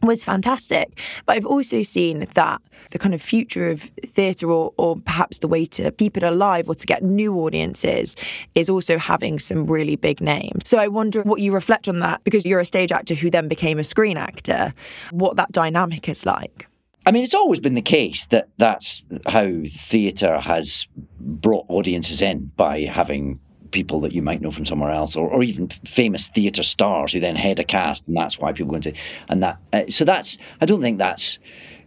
was 0.01 0.23
fantastic. 0.23 0.99
But 1.25 1.37
I've 1.37 1.45
also 1.45 1.83
seen 1.83 2.25
that 2.35 2.61
the 2.91 2.99
kind 2.99 3.13
of 3.13 3.21
future 3.21 3.69
of 3.69 3.81
theatre, 4.05 4.49
or, 4.51 4.73
or 4.77 4.97
perhaps 4.97 5.39
the 5.39 5.47
way 5.47 5.65
to 5.65 5.91
keep 5.91 6.17
it 6.17 6.23
alive 6.23 6.69
or 6.69 6.75
to 6.75 6.85
get 6.85 7.03
new 7.03 7.35
audiences, 7.39 8.15
is 8.53 8.69
also 8.69 8.97
having 8.97 9.39
some 9.39 9.65
really 9.65 9.95
big 9.95 10.21
names. 10.21 10.63
So 10.65 10.77
I 10.77 10.87
wonder 10.87 11.21
what 11.23 11.41
you 11.41 11.53
reflect 11.53 11.87
on 11.87 11.99
that 11.99 12.23
because 12.23 12.45
you're 12.45 12.59
a 12.59 12.65
stage 12.65 12.91
actor 12.91 13.15
who 13.15 13.29
then 13.29 13.47
became 13.47 13.79
a 13.79 13.83
screen 13.83 14.17
actor, 14.17 14.73
what 15.11 15.35
that 15.37 15.51
dynamic 15.51 16.07
is 16.07 16.25
like. 16.25 16.67
I 17.07 17.11
mean, 17.11 17.23
it's 17.23 17.35
always 17.35 17.59
been 17.59 17.75
the 17.75 17.81
case 17.83 18.25
that 18.27 18.49
that's 18.57 19.03
how 19.27 19.61
theatre 19.69 20.39
has 20.39 20.87
brought 21.19 21.65
audiences 21.69 22.21
in 22.21 22.51
by 22.55 22.81
having 22.81 23.39
people 23.75 23.99
that 23.99 24.13
you 24.13 24.21
might 24.21 24.41
know 24.41 24.51
from 24.51 24.65
somewhere 24.65 24.89
else, 24.89 25.17
or, 25.17 25.29
or 25.29 25.43
even 25.43 25.67
famous 25.67 26.29
theatre 26.29 26.63
stars 26.63 27.11
who 27.11 27.19
then 27.19 27.35
head 27.35 27.59
a 27.59 27.63
cast, 27.63 28.07
and 28.07 28.15
that's 28.15 28.39
why 28.39 28.53
people 28.53 28.71
go 28.71 28.77
into 28.77 28.93
and 29.27 29.43
that. 29.43 29.59
Uh, 29.73 29.83
so 29.89 30.05
that's 30.05 30.37
I 30.61 30.65
don't 30.65 30.81
think 30.81 30.97
that's 30.97 31.37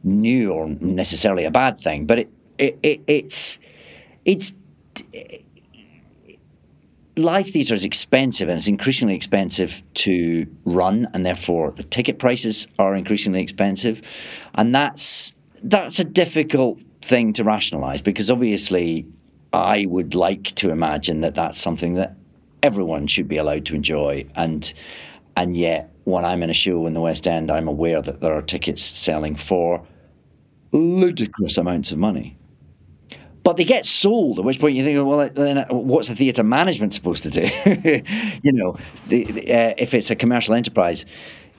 new 0.05 0.53
or 0.53 0.68
necessarily 0.68 1.44
a 1.44 1.51
bad 1.51 1.81
thing, 1.81 2.05
but 2.05 2.18
it, 2.18 2.31
it, 2.59 2.79
it 2.83 3.01
it's 3.07 3.59
it's 4.27 4.55
live 7.16 7.48
theatre 7.48 7.74
is 7.74 7.85
expensive 7.85 8.48
and 8.48 8.59
it's 8.59 8.68
increasingly 8.68 9.14
expensive 9.14 9.83
to 9.94 10.46
run 10.64 11.09
and 11.14 11.27
therefore 11.27 11.72
the 11.72 11.83
ticket 11.83 12.18
prices 12.18 12.68
are 12.79 12.94
increasingly 12.94 13.42
expensive 13.42 14.01
and 14.55 14.72
that's 14.72 15.35
that's 15.64 15.98
a 15.98 16.05
difficult 16.05 16.79
thing 17.03 17.33
to 17.33 17.42
rationalize 17.42 18.01
because 18.01 18.31
obviously 18.31 19.05
I 19.53 19.87
would 19.87 20.15
like 20.15 20.55
to 20.57 20.71
imagine 20.71 21.21
that 21.23 21.35
that's 21.35 21.59
something 21.59 21.95
that 21.95 22.17
everyone 22.63 23.07
should 23.07 23.29
be 23.29 23.37
allowed 23.37 23.65
to 23.67 23.75
enjoy 23.75 24.27
and 24.35 24.73
and 25.37 25.57
yet 25.57 25.93
when 26.05 26.25
I'm 26.25 26.43
in 26.43 26.51
a 26.51 26.55
show 26.55 26.87
in 26.87 26.95
the 26.95 27.01
West 27.01 27.29
End 27.29 27.51
I'm 27.51 27.69
aware 27.69 28.03
that 28.03 28.21
there 28.21 28.35
are 28.35 28.43
tickets 28.43 28.83
selling 28.83 29.37
for 29.37 29.87
ludicrous 30.73 31.57
amounts 31.57 31.93
of 31.93 31.99
money 31.99 32.39
but 33.49 33.57
they 33.57 33.65
get 33.65 33.87
sold. 33.87 34.39
At 34.39 34.45
which 34.45 34.61
point 34.61 34.77
you 34.77 34.85
think, 34.85 35.07
well, 35.07 35.27
then 35.31 35.65
what's 35.71 36.09
the 36.09 36.15
theatre 36.15 36.43
management 36.43 36.93
supposed 36.93 37.23
to 37.23 37.31
do? 37.31 37.49
you 38.43 38.53
know, 38.53 38.77
the, 39.07 39.25
the, 39.25 39.51
uh, 39.51 39.75
if 39.79 39.95
it's 39.95 40.11
a 40.11 40.15
commercial 40.15 40.53
enterprise, 40.53 41.07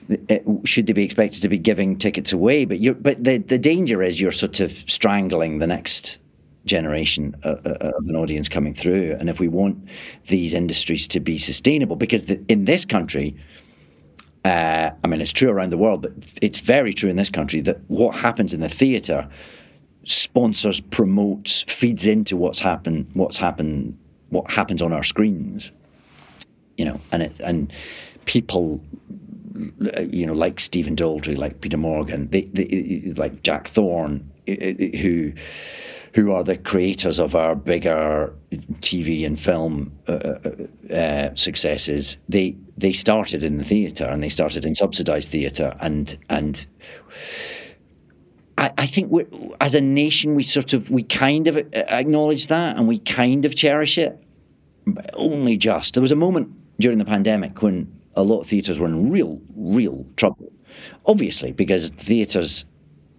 it, 0.08 0.44
should 0.62 0.86
they 0.86 0.92
be 0.92 1.02
expected 1.02 1.42
to 1.42 1.48
be 1.48 1.58
giving 1.58 1.96
tickets 1.96 2.32
away? 2.32 2.64
But 2.64 3.02
but 3.02 3.24
the 3.24 3.38
the 3.38 3.58
danger 3.58 4.02
is 4.02 4.20
you're 4.20 4.30
sort 4.30 4.60
of 4.60 4.70
strangling 4.70 5.58
the 5.58 5.66
next 5.66 6.18
generation 6.64 7.34
uh, 7.44 7.56
uh, 7.64 7.92
of 7.98 8.06
an 8.06 8.16
audience 8.16 8.48
coming 8.48 8.74
through. 8.74 9.16
And 9.18 9.28
if 9.30 9.40
we 9.40 9.48
want 9.48 9.78
these 10.26 10.54
industries 10.54 11.08
to 11.08 11.20
be 11.20 11.38
sustainable, 11.38 11.96
because 11.96 12.26
the, 12.26 12.40
in 12.48 12.64
this 12.64 12.84
country. 12.84 13.34
Uh, 14.42 14.90
I 15.04 15.06
mean, 15.06 15.20
it's 15.20 15.32
true 15.32 15.50
around 15.50 15.68
the 15.68 15.76
world, 15.76 16.00
but 16.00 16.12
it's 16.40 16.60
very 16.60 16.94
true 16.94 17.10
in 17.10 17.16
this 17.16 17.28
country 17.28 17.60
that 17.60 17.78
what 17.88 18.14
happens 18.14 18.54
in 18.54 18.62
the 18.62 18.70
theatre 18.70 19.28
sponsors, 20.04 20.80
promotes, 20.80 21.62
feeds 21.68 22.06
into 22.06 22.36
what's 22.36 22.58
happened, 22.58 23.06
what's 23.12 23.36
happened, 23.36 23.98
what 24.30 24.50
happens 24.50 24.80
on 24.80 24.92
our 24.92 25.02
screens. 25.02 25.72
You 26.78 26.86
know, 26.86 27.00
and 27.12 27.22
it 27.24 27.38
and 27.40 27.70
people, 28.24 28.80
you 30.10 30.26
know, 30.26 30.32
like 30.32 30.58
Stephen 30.60 30.96
Daldry, 30.96 31.36
like 31.36 31.60
Peter 31.60 31.76
Morgan, 31.76 32.28
they, 32.30 32.42
they, 32.42 33.12
like 33.16 33.42
Jack 33.42 33.68
Thorne, 33.68 34.30
who 34.46 35.32
who 36.14 36.32
are 36.32 36.42
the 36.42 36.56
creators 36.56 37.18
of 37.18 37.34
our 37.34 37.54
bigger 37.54 38.34
TV 38.80 39.24
and 39.24 39.38
film 39.38 39.92
uh, 40.08 40.12
uh, 40.12 40.94
uh, 40.94 41.34
successes, 41.34 42.18
they 42.28 42.56
they 42.76 42.92
started 42.92 43.42
in 43.42 43.58
the 43.58 43.64
theatre 43.64 44.06
and 44.06 44.22
they 44.22 44.28
started 44.28 44.64
in 44.64 44.74
subsidised 44.74 45.30
theatre, 45.30 45.76
and 45.80 46.18
and 46.28 46.66
I, 48.58 48.86
think 48.86 49.10
as 49.60 49.74
a 49.74 49.80
nation 49.80 50.34
we 50.34 50.42
sort 50.42 50.72
of 50.74 50.90
we 50.90 51.02
kind 51.02 51.46
of 51.46 51.56
acknowledge 51.72 52.48
that 52.48 52.76
and 52.76 52.86
we 52.86 52.98
kind 52.98 53.44
of 53.46 53.54
cherish 53.54 53.96
it, 53.96 54.22
but 54.86 55.10
only 55.14 55.56
just. 55.56 55.94
There 55.94 56.02
was 56.02 56.12
a 56.12 56.16
moment 56.16 56.52
during 56.78 56.98
the 56.98 57.04
pandemic 57.04 57.62
when 57.62 57.90
a 58.14 58.22
lot 58.22 58.40
of 58.40 58.48
theatres 58.48 58.78
were 58.78 58.86
in 58.86 59.10
real 59.10 59.40
real 59.56 60.04
trouble, 60.16 60.52
obviously 61.06 61.52
because 61.52 61.90
theatres 61.90 62.64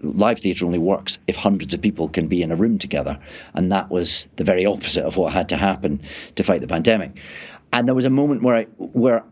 live 0.01 0.39
theatre 0.39 0.65
only 0.65 0.79
works 0.79 1.19
if 1.27 1.35
hundreds 1.35 1.73
of 1.73 1.81
people 1.81 2.09
can 2.09 2.27
be 2.27 2.41
in 2.41 2.51
a 2.51 2.55
room 2.55 2.77
together. 2.77 3.19
And 3.53 3.71
that 3.71 3.89
was 3.89 4.27
the 4.35 4.43
very 4.43 4.65
opposite 4.65 5.05
of 5.05 5.17
what 5.17 5.33
had 5.33 5.49
to 5.49 5.57
happen 5.57 6.01
to 6.35 6.43
fight 6.43 6.61
the 6.61 6.67
pandemic. 6.67 7.17
And 7.73 7.87
there 7.87 7.95
was 7.95 8.05
a 8.05 8.09
moment 8.09 8.43
where 8.43 8.55
I, 8.55 8.63
where 8.77 9.23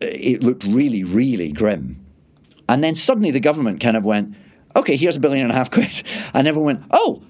it 0.00 0.42
looked 0.42 0.64
really, 0.64 1.04
really 1.04 1.52
grim. 1.52 2.04
And 2.68 2.82
then 2.82 2.94
suddenly 2.94 3.30
the 3.30 3.40
government 3.40 3.80
kind 3.80 3.96
of 3.96 4.04
went, 4.04 4.34
okay, 4.74 4.96
here's 4.96 5.16
a 5.16 5.20
billion 5.20 5.44
and 5.44 5.52
a 5.52 5.54
half 5.54 5.70
quid. 5.70 6.02
And 6.34 6.48
everyone 6.48 6.76
went, 6.76 6.88
oh, 6.90 7.22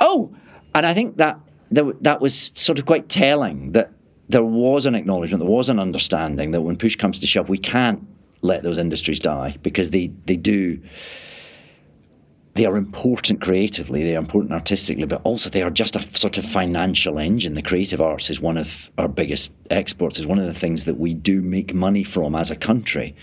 oh. 0.00 0.34
And 0.74 0.86
I 0.86 0.94
think 0.94 1.16
that 1.18 1.38
that 1.70 2.20
was 2.20 2.52
sort 2.54 2.78
of 2.78 2.86
quite 2.86 3.08
telling 3.08 3.72
that 3.72 3.92
there 4.28 4.44
was 4.44 4.86
an 4.86 4.94
acknowledgement, 4.94 5.42
there 5.42 5.50
was 5.50 5.68
an 5.68 5.78
understanding 5.78 6.50
that 6.52 6.60
when 6.62 6.76
push 6.76 6.96
comes 6.96 7.18
to 7.20 7.26
shove, 7.26 7.48
we 7.48 7.58
can't 7.58 8.06
let 8.42 8.62
those 8.62 8.78
industries 8.78 9.20
die 9.20 9.56
because 9.62 9.90
they, 9.90 10.08
they 10.26 10.36
do 10.36 10.80
they 12.54 12.66
are 12.66 12.76
important 12.76 13.40
creatively, 13.40 14.02
they 14.02 14.16
are 14.16 14.20
important 14.20 14.52
artistically, 14.52 15.06
but 15.06 15.20
also 15.22 15.48
they 15.48 15.62
are 15.62 15.70
just 15.70 15.94
a 15.94 16.02
sort 16.02 16.36
of 16.36 16.44
financial 16.44 17.18
engine. 17.18 17.54
The 17.54 17.62
creative 17.62 18.00
arts 18.00 18.28
is 18.28 18.40
one 18.40 18.56
of 18.56 18.90
our 18.98 19.08
biggest 19.08 19.52
exports, 19.70 20.18
is 20.18 20.26
one 20.26 20.38
of 20.38 20.46
the 20.46 20.54
things 20.54 20.84
that 20.84 20.98
we 20.98 21.14
do 21.14 21.42
make 21.42 21.72
money 21.72 22.02
from 22.02 22.34
as 22.34 22.50
a 22.50 22.56
country. 22.56 23.14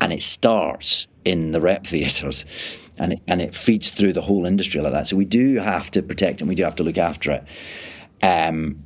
And 0.00 0.12
it 0.12 0.22
starts 0.22 1.06
in 1.24 1.50
the 1.50 1.60
rep 1.60 1.86
theatres 1.86 2.46
and 2.96 3.14
it, 3.14 3.22
and 3.26 3.42
it 3.42 3.54
feeds 3.54 3.90
through 3.90 4.14
the 4.14 4.22
whole 4.22 4.46
industry 4.46 4.80
like 4.80 4.92
that. 4.92 5.08
So 5.08 5.16
we 5.16 5.26
do 5.26 5.56
have 5.56 5.90
to 5.92 6.02
protect 6.02 6.40
and 6.40 6.48
we 6.48 6.54
do 6.54 6.64
have 6.64 6.76
to 6.76 6.82
look 6.82 6.98
after 6.98 7.32
it. 7.32 7.44
Um, 8.22 8.84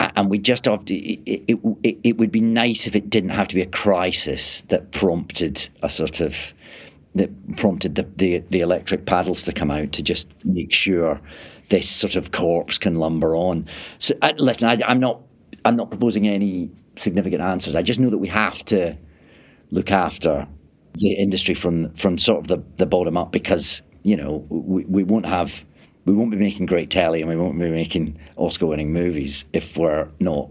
and 0.00 0.30
we 0.30 0.38
just 0.38 0.64
have 0.64 0.84
to, 0.86 0.94
it, 0.94 1.44
it, 1.82 1.98
it 2.04 2.16
would 2.16 2.30
be 2.30 2.40
nice 2.40 2.86
if 2.86 2.94
it 2.94 3.10
didn't 3.10 3.30
have 3.30 3.48
to 3.48 3.54
be 3.54 3.62
a 3.62 3.66
crisis 3.66 4.62
that 4.68 4.92
prompted 4.92 5.68
a 5.82 5.88
sort 5.88 6.20
of 6.20 6.54
that 7.14 7.56
prompted 7.56 7.94
the, 7.94 8.02
the, 8.16 8.38
the 8.50 8.60
electric 8.60 9.06
paddles 9.06 9.42
to 9.44 9.52
come 9.52 9.70
out 9.70 9.92
to 9.92 10.02
just 10.02 10.28
make 10.44 10.72
sure 10.72 11.20
this 11.70 11.88
sort 11.88 12.16
of 12.16 12.32
corpse 12.32 12.78
can 12.78 12.96
lumber 12.96 13.36
on. 13.36 13.66
So 13.98 14.14
I, 14.22 14.32
listen, 14.32 14.68
I, 14.68 14.78
I'm 14.86 15.00
not 15.00 15.20
I'm 15.64 15.76
not 15.76 15.90
proposing 15.90 16.28
any 16.28 16.70
significant 16.96 17.40
answers. 17.40 17.74
I 17.74 17.82
just 17.82 17.98
know 17.98 18.10
that 18.10 18.18
we 18.18 18.28
have 18.28 18.64
to 18.66 18.96
look 19.70 19.90
after 19.90 20.46
the 20.94 21.12
industry 21.14 21.54
from 21.54 21.92
from 21.94 22.18
sort 22.18 22.40
of 22.40 22.48
the, 22.48 22.62
the 22.76 22.86
bottom 22.86 23.16
up 23.16 23.32
because 23.32 23.82
you 24.02 24.16
know 24.16 24.46
we, 24.48 24.84
we 24.84 25.02
won't 25.04 25.26
have 25.26 25.64
we 26.04 26.12
won't 26.12 26.30
be 26.30 26.36
making 26.36 26.66
great 26.66 26.90
telly 26.90 27.20
and 27.20 27.28
we 27.28 27.36
won't 27.36 27.58
be 27.58 27.70
making 27.70 28.18
Oscar 28.36 28.66
winning 28.66 28.92
movies 28.92 29.44
if 29.52 29.76
we're 29.76 30.08
not 30.20 30.50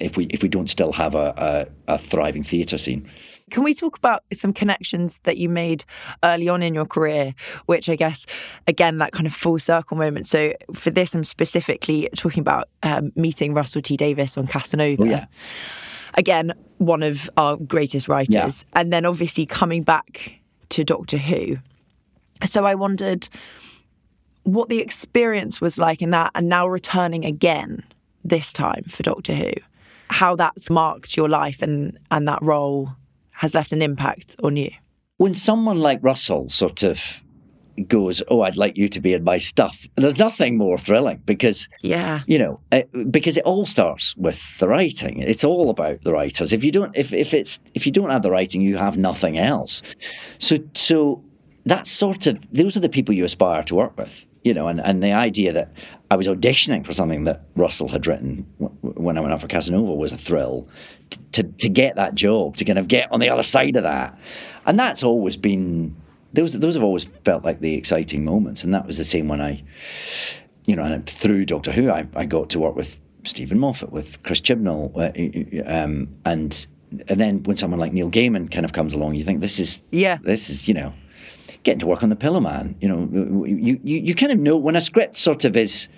if 0.00 0.16
we 0.16 0.26
if 0.26 0.42
we 0.42 0.48
don't 0.48 0.68
still 0.68 0.92
have 0.92 1.14
a, 1.14 1.66
a, 1.88 1.94
a 1.94 1.98
thriving 1.98 2.42
theatre 2.42 2.78
scene. 2.78 3.08
Can 3.50 3.62
we 3.62 3.74
talk 3.74 3.96
about 3.96 4.24
some 4.32 4.52
connections 4.52 5.20
that 5.24 5.36
you 5.36 5.48
made 5.48 5.84
early 6.22 6.48
on 6.48 6.62
in 6.62 6.74
your 6.74 6.86
career, 6.86 7.34
which 7.66 7.88
I 7.88 7.96
guess, 7.96 8.26
again, 8.66 8.98
that 8.98 9.12
kind 9.12 9.26
of 9.26 9.34
full 9.34 9.58
circle 9.58 9.96
moment? 9.96 10.26
So 10.26 10.54
for 10.72 10.90
this, 10.90 11.14
I'm 11.14 11.24
specifically 11.24 12.08
talking 12.16 12.40
about 12.40 12.68
um, 12.82 13.12
meeting 13.16 13.52
Russell 13.52 13.82
T 13.82 13.96
Davies 13.96 14.36
on 14.38 14.46
Casanova. 14.46 15.02
Oh, 15.02 15.06
yeah. 15.06 15.26
Again, 16.14 16.52
one 16.78 17.02
of 17.02 17.28
our 17.36 17.56
greatest 17.56 18.08
writers. 18.08 18.64
Yeah. 18.72 18.80
And 18.80 18.92
then 18.92 19.04
obviously 19.04 19.46
coming 19.46 19.82
back 19.82 20.40
to 20.70 20.82
Doctor 20.82 21.18
Who. 21.18 21.58
So 22.46 22.64
I 22.64 22.74
wondered 22.74 23.28
what 24.44 24.68
the 24.68 24.78
experience 24.78 25.60
was 25.60 25.78
like 25.78 26.02
in 26.02 26.10
that 26.10 26.30
and 26.34 26.48
now 26.48 26.66
returning 26.66 27.24
again 27.24 27.82
this 28.24 28.52
time 28.52 28.84
for 28.84 29.02
Doctor 29.02 29.34
Who. 29.34 29.52
How 30.08 30.34
that's 30.36 30.70
marked 30.70 31.16
your 31.16 31.28
life 31.28 31.62
and, 31.62 31.98
and 32.10 32.26
that 32.26 32.42
role 32.42 32.90
has 33.44 33.54
left 33.54 33.74
an 33.74 33.82
impact 33.82 34.36
on 34.42 34.56
you? 34.56 34.70
When 35.18 35.34
someone 35.34 35.78
like 35.78 35.98
Russell 36.02 36.48
sort 36.48 36.82
of 36.82 37.22
goes, 37.88 38.22
"Oh, 38.28 38.40
I'd 38.40 38.56
like 38.56 38.78
you 38.78 38.88
to 38.88 39.00
be 39.02 39.12
in 39.12 39.22
my 39.22 39.36
stuff," 39.36 39.86
there's 39.96 40.18
nothing 40.18 40.56
more 40.56 40.78
thrilling 40.78 41.20
because, 41.26 41.68
yeah, 41.82 42.20
you 42.26 42.38
know, 42.38 42.60
it, 42.72 42.88
uh, 42.94 43.04
because 43.10 43.36
it 43.36 43.44
all 43.44 43.66
starts 43.66 44.16
with 44.16 44.40
the 44.60 44.66
writing. 44.66 45.20
It's 45.20 45.44
all 45.44 45.68
about 45.68 46.00
the 46.04 46.12
writers. 46.12 46.54
If 46.54 46.64
you 46.64 46.72
don't, 46.72 46.96
if 46.96 47.12
if 47.12 47.34
it's 47.34 47.60
if 47.74 47.84
you 47.84 47.92
don't 47.92 48.08
have 48.08 48.22
the 48.22 48.30
writing, 48.30 48.62
you 48.62 48.78
have 48.78 48.96
nothing 48.96 49.36
else. 49.36 49.82
So 50.38 50.56
so 50.74 51.22
that's 51.64 51.90
sort 51.90 52.26
of 52.26 52.50
those 52.52 52.76
are 52.76 52.80
the 52.80 52.88
people 52.88 53.14
you 53.14 53.24
aspire 53.24 53.62
to 53.64 53.74
work 53.74 53.96
with 53.96 54.26
you 54.44 54.52
know, 54.52 54.68
and, 54.68 54.80
and 54.80 55.02
the 55.02 55.12
idea 55.12 55.52
that 55.52 55.72
I 56.10 56.16
was 56.16 56.28
auditioning 56.28 56.84
for 56.84 56.92
something 56.92 57.24
that 57.24 57.46
Russell 57.56 57.88
had 57.88 58.06
written 58.06 58.46
when 58.58 59.16
I 59.16 59.20
went 59.20 59.32
out 59.32 59.40
for 59.40 59.48
Casanova 59.48 59.94
was 59.94 60.12
a 60.12 60.18
thrill 60.18 60.68
to, 61.10 61.18
to, 61.32 61.42
to, 61.42 61.68
get 61.70 61.96
that 61.96 62.14
job, 62.14 62.56
to 62.58 62.64
kind 62.66 62.78
of 62.78 62.86
get 62.86 63.10
on 63.10 63.20
the 63.20 63.30
other 63.30 63.42
side 63.42 63.74
of 63.74 63.82
that. 63.84 64.16
And 64.66 64.78
that's 64.78 65.02
always 65.02 65.38
been, 65.38 65.96
those, 66.34 66.52
those 66.52 66.74
have 66.74 66.82
always 66.82 67.04
felt 67.24 67.42
like 67.42 67.60
the 67.60 67.74
exciting 67.74 68.22
moments. 68.22 68.64
And 68.64 68.74
that 68.74 68.86
was 68.86 68.98
the 68.98 69.04
same 69.04 69.28
when 69.28 69.40
I, 69.40 69.64
you 70.66 70.76
know, 70.76 70.84
and 70.84 71.06
through 71.06 71.46
Doctor 71.46 71.72
Who, 71.72 71.90
I, 71.90 72.06
I 72.14 72.26
got 72.26 72.50
to 72.50 72.60
work 72.60 72.76
with 72.76 73.00
Steven 73.24 73.58
Moffat, 73.58 73.92
with 73.92 74.22
Chris 74.24 74.42
Chibnall, 74.42 74.92
uh, 74.94 75.70
um, 75.70 76.14
and 76.26 76.66
and 77.08 77.20
then 77.20 77.42
when 77.42 77.56
someone 77.56 77.80
like 77.80 77.92
Neil 77.92 78.08
Gaiman 78.10 78.52
kind 78.52 78.64
of 78.64 78.72
comes 78.72 78.94
along, 78.94 79.14
you 79.16 79.24
think 79.24 79.40
this 79.40 79.58
is 79.58 79.80
yeah, 79.90 80.18
this 80.22 80.48
is 80.48 80.68
you 80.68 80.74
know 80.74 80.92
getting 81.64 81.80
to 81.80 81.86
work 81.86 82.02
on 82.02 82.08
the 82.10 82.16
Pillowman. 82.16 82.76
You 82.80 82.88
know, 82.88 83.44
you, 83.44 83.80
you, 83.82 83.98
you 83.98 84.14
kind 84.14 84.32
of 84.32 84.38
know 84.38 84.56
when 84.56 84.76
a 84.76 84.80
script 84.80 85.18
sort 85.18 85.44
of 85.44 85.56
is 85.56 85.88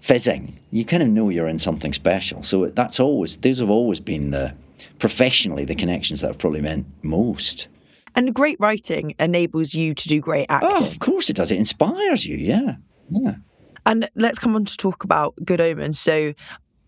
fizzing, 0.00 0.58
you 0.70 0.84
kind 0.84 1.02
of 1.02 1.08
know 1.08 1.28
you're 1.28 1.48
in 1.48 1.58
something 1.58 1.92
special. 1.92 2.42
So 2.42 2.66
that's 2.66 2.98
always, 2.98 3.36
those 3.38 3.58
have 3.58 3.70
always 3.70 4.00
been 4.00 4.30
the, 4.30 4.54
professionally, 4.98 5.64
the 5.64 5.74
connections 5.74 6.20
that 6.20 6.28
have 6.28 6.38
probably 6.38 6.60
meant 6.60 6.86
most. 7.02 7.68
And 8.14 8.34
great 8.34 8.56
writing 8.60 9.14
enables 9.18 9.74
you 9.74 9.94
to 9.94 10.08
do 10.08 10.20
great 10.20 10.46
acting. 10.48 10.70
Oh, 10.72 10.86
of 10.86 11.00
course 11.00 11.28
it 11.28 11.36
does. 11.36 11.50
It 11.50 11.58
inspires 11.58 12.24
you, 12.24 12.36
yeah. 12.36 12.76
Yeah. 13.10 13.34
And 13.86 14.08
let's 14.14 14.38
come 14.38 14.54
on 14.54 14.64
to 14.64 14.76
talk 14.76 15.04
about 15.04 15.34
Good 15.44 15.60
Omens. 15.60 15.98
So 15.98 16.32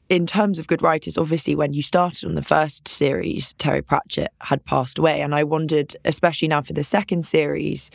in 0.09 0.27
terms 0.27 0.59
of 0.59 0.67
good 0.67 0.83
writers, 0.83 1.19
obviously, 1.19 1.55
when 1.55 1.73
you 1.73 1.83
started 1.83 2.29
on 2.29 2.35
the 2.35 2.43
first 2.43 2.87
series, 2.87 3.53
Terry 3.55 3.83
Pratchett 3.83 4.33
had 4.41 4.65
passed 4.65 4.99
away. 4.99 5.21
And 5.21 5.35
I 5.35 5.45
wondered, 5.45 5.97
especially 6.05 6.49
now 6.49 6.63
for 6.63 6.73
the 6.73 6.85
second 6.85 7.25
series, 7.25 7.91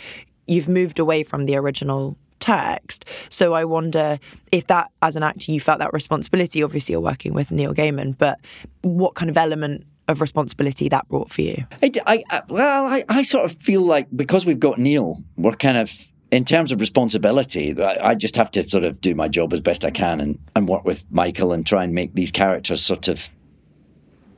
you've 0.48 0.68
moved 0.68 1.00
away 1.00 1.24
from 1.24 1.46
the 1.46 1.56
original 1.56 2.18
text. 2.40 3.06
So 3.30 3.54
I 3.54 3.64
wonder 3.64 4.20
if 4.52 4.68
that, 4.68 4.92
as 5.02 5.16
an 5.16 5.24
actor, 5.24 5.52
you 5.52 5.60
felt 5.60 5.80
that 5.80 5.94
responsibility. 5.94 6.62
Obviously, 6.62 6.94
you're 6.94 7.02
working 7.02 7.34
with 7.34 7.52
Neil 7.52 7.74
Gaiman, 7.74 8.18
but 8.18 8.40
what 8.82 9.16
kind 9.16 9.30
of 9.30 9.38
element 9.38 9.86
of 10.08 10.20
responsibility 10.20 10.90
that 10.90 11.08
brought 11.08 11.32
for 11.32 11.42
you? 11.42 11.66
I, 11.82 12.24
I, 12.30 12.42
well, 12.50 12.88
I, 12.88 13.06
I 13.08 13.24
sort 13.24 13.46
of 13.46 13.54
feel 13.54 13.84
like 13.84 14.08
because 14.14 14.46
we've 14.46 14.60
got 14.60 14.78
Neil, 14.78 15.24
we're 15.38 15.56
kind 15.56 15.78
of 15.78 16.12
in 16.32 16.46
terms 16.46 16.72
of 16.72 16.80
responsibility, 16.80 17.80
I, 17.82 18.16
just 18.16 18.38
have 18.38 18.50
to 18.52 18.68
sort 18.70 18.86
of 18.86 19.02
do 19.02 19.14
my 19.14 19.28
job 19.28 19.52
as 19.52 19.60
best 19.60 19.84
I 19.84 19.92
can 19.92 20.22
and, 20.22 20.40
and 20.56 20.68
work 20.68 20.86
with 20.86 21.04
Michael 21.12 21.52
and 21.52 21.66
try 21.66 21.84
and 21.84 21.94
make 21.94 22.16
these 22.16 22.32
characters 22.32 22.82
sort 22.82 23.10
of 23.10 23.30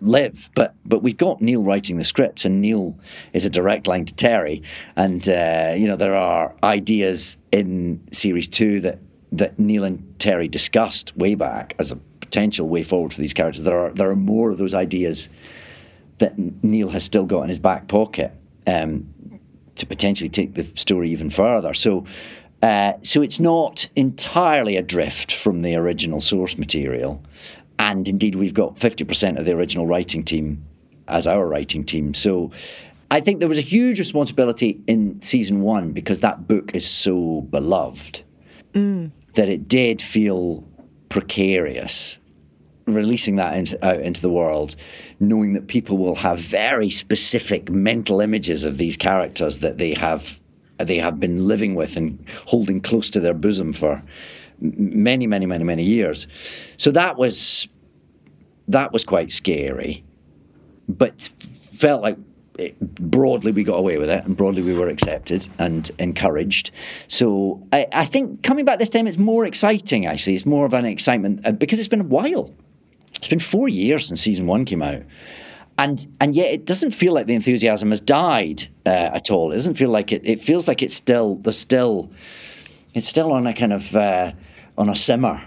live. 0.01 0.49
But 0.56 0.73
but 0.86 1.03
we've 1.03 1.17
got 1.17 1.39
Neil 1.39 1.62
writing 1.63 1.97
the 1.97 2.03
scripts, 2.03 2.45
and 2.45 2.62
Neil 2.62 2.97
is 3.34 3.45
a 3.45 3.49
direct 3.49 3.88
line 3.88 4.06
to 4.06 4.15
Terry. 4.15 4.63
And 4.95 5.27
uh, 5.29 5.75
you 5.77 5.88
know 5.88 5.95
there 5.95 6.15
are 6.15 6.56
ideas 6.63 7.38
in 7.51 8.01
series 8.12 8.47
two 8.47 8.79
that 8.82 8.99
that 9.32 9.60
Neil 9.60 9.84
and 9.84 10.19
Terry 10.19 10.47
discussed 10.47 11.15
way 11.15 11.36
back 11.36 11.75
as 11.77 11.91
a 11.91 11.95
potential 12.21 12.67
way 12.67 12.82
forward 12.82 13.13
for 13.13 13.21
these 13.21 13.34
characters. 13.34 13.63
There 13.63 13.77
are 13.77 13.91
there 13.91 14.10
are 14.10 14.15
more 14.15 14.49
of 14.49 14.58
those 14.58 14.73
ideas 14.73 15.29
that 16.17 16.34
Neil 16.63 16.89
has 16.89 17.03
still 17.03 17.25
got 17.25 17.43
in 17.43 17.49
his 17.49 17.60
back 17.60 17.88
pocket. 17.88 18.34
Um, 18.65 19.12
to 19.75 19.86
potentially 19.86 20.29
take 20.29 20.53
the 20.53 20.63
story 20.75 21.12
even 21.12 21.29
further. 21.29 21.73
So, 21.73 22.05
uh, 22.62 22.93
so 23.01 23.21
it's 23.21 23.39
not 23.39 23.89
entirely 23.95 24.77
adrift 24.77 25.33
from 25.33 25.62
the 25.62 25.75
original 25.75 26.19
source 26.19 26.57
material, 26.57 27.21
and 27.79 28.07
indeed 28.07 28.36
we've 28.36 28.53
got 28.53 28.79
fifty 28.79 29.03
percent 29.03 29.38
of 29.38 29.45
the 29.45 29.53
original 29.53 29.88
writing 29.88 30.23
team 30.23 30.63
as 31.07 31.27
our 31.27 31.47
writing 31.47 31.83
team. 31.86 32.13
So. 32.13 32.51
I 33.12 33.19
think 33.19 33.41
there 33.41 33.49
was 33.49 33.59
a 33.59 33.62
huge 33.62 33.99
responsibility 33.99 34.81
in 34.88 35.21
season 35.21 35.62
one 35.62 35.91
because 35.91 36.21
that 36.21 36.47
book 36.47 36.73
is 36.73 36.89
so 36.89 37.41
beloved 37.41 38.23
mm. 38.73 39.12
that 39.36 39.49
it 39.49 39.67
did 39.67 40.01
feel 40.01 40.67
precarious 41.09 42.17
releasing 42.86 43.38
that 43.38 43.55
into, 43.55 43.86
out 43.86 43.99
into 43.99 44.21
the 44.21 44.29
world, 44.29 44.75
knowing 45.27 45.53
that 45.53 45.67
people 45.67 45.97
will 45.97 46.15
have 46.15 46.39
very 46.39 46.89
specific 46.89 47.69
mental 47.69 48.21
images 48.21 48.65
of 48.65 48.77
these 48.77 48.97
characters 48.97 49.59
that 49.59 49.77
they 49.77 49.93
have 49.93 50.39
they 50.77 50.97
have 50.97 51.19
been 51.19 51.47
living 51.47 51.75
with 51.75 51.95
and 51.97 52.23
holding 52.47 52.81
close 52.81 53.09
to 53.12 53.19
their 53.19 53.33
bosom 53.33 53.73
for 53.73 54.03
many, 54.59 55.27
many, 55.27 55.45
many, 55.45 55.63
many 55.63 55.83
years. 55.83 56.27
So 56.77 56.91
that 56.91 57.17
was 57.17 57.67
that 58.67 58.93
was 58.93 59.03
quite 59.03 59.31
scary, 59.31 60.03
but 60.88 61.31
felt 61.59 62.01
like 62.01 62.17
it, 62.57 62.79
broadly 62.79 63.51
we 63.51 63.63
got 63.63 63.77
away 63.77 63.97
with 63.97 64.09
it 64.09 64.23
and 64.25 64.38
broadly 64.38 64.62
we 64.62 64.73
were 64.73 64.88
accepted 64.88 65.47
and 65.59 65.89
encouraged. 65.99 66.71
So 67.07 67.65
I, 67.73 67.88
I, 67.91 68.05
think 68.05 68.43
coming 68.43 68.63
back 68.63 68.79
this 68.79 68.89
time, 68.89 69.07
it's 69.07 69.17
more 69.17 69.45
exciting 69.45 70.05
actually. 70.05 70.36
It's 70.36 70.45
more 70.45 70.65
of 70.65 70.73
an 70.73 70.86
excitement 70.86 71.45
uh, 71.45 71.51
because 71.51 71.79
it's 71.79 71.88
been 71.88 72.01
a 72.01 72.05
while. 72.05 72.53
It's 73.23 73.29
been 73.29 73.39
four 73.39 73.69
years 73.69 74.07
since 74.07 74.19
season 74.19 74.47
one 74.47 74.65
came 74.65 74.81
out. 74.81 75.03
And 75.77 76.05
and 76.19 76.36
yet 76.36 76.51
it 76.51 76.65
doesn't 76.65 76.91
feel 76.91 77.13
like 77.13 77.25
the 77.25 77.33
enthusiasm 77.33 77.91
has 77.91 78.01
died 78.01 78.67
uh, 78.86 78.89
at 78.89 79.31
all. 79.31 79.53
It 79.53 79.55
doesn't 79.55 79.75
feel 79.75 79.89
like 79.89 80.12
it. 80.12 80.25
It 80.25 80.41
feels 80.41 80.67
like 80.67 80.83
it's 80.83 80.93
still 80.93 81.36
there's 81.36 81.57
still 81.57 82.12
it's 82.93 83.07
still 83.07 83.31
on 83.31 83.47
a 83.47 83.53
kind 83.53 83.71
of 83.71 83.95
uh, 83.95 84.33
on 84.77 84.89
a 84.89 84.95
simmer 84.95 85.41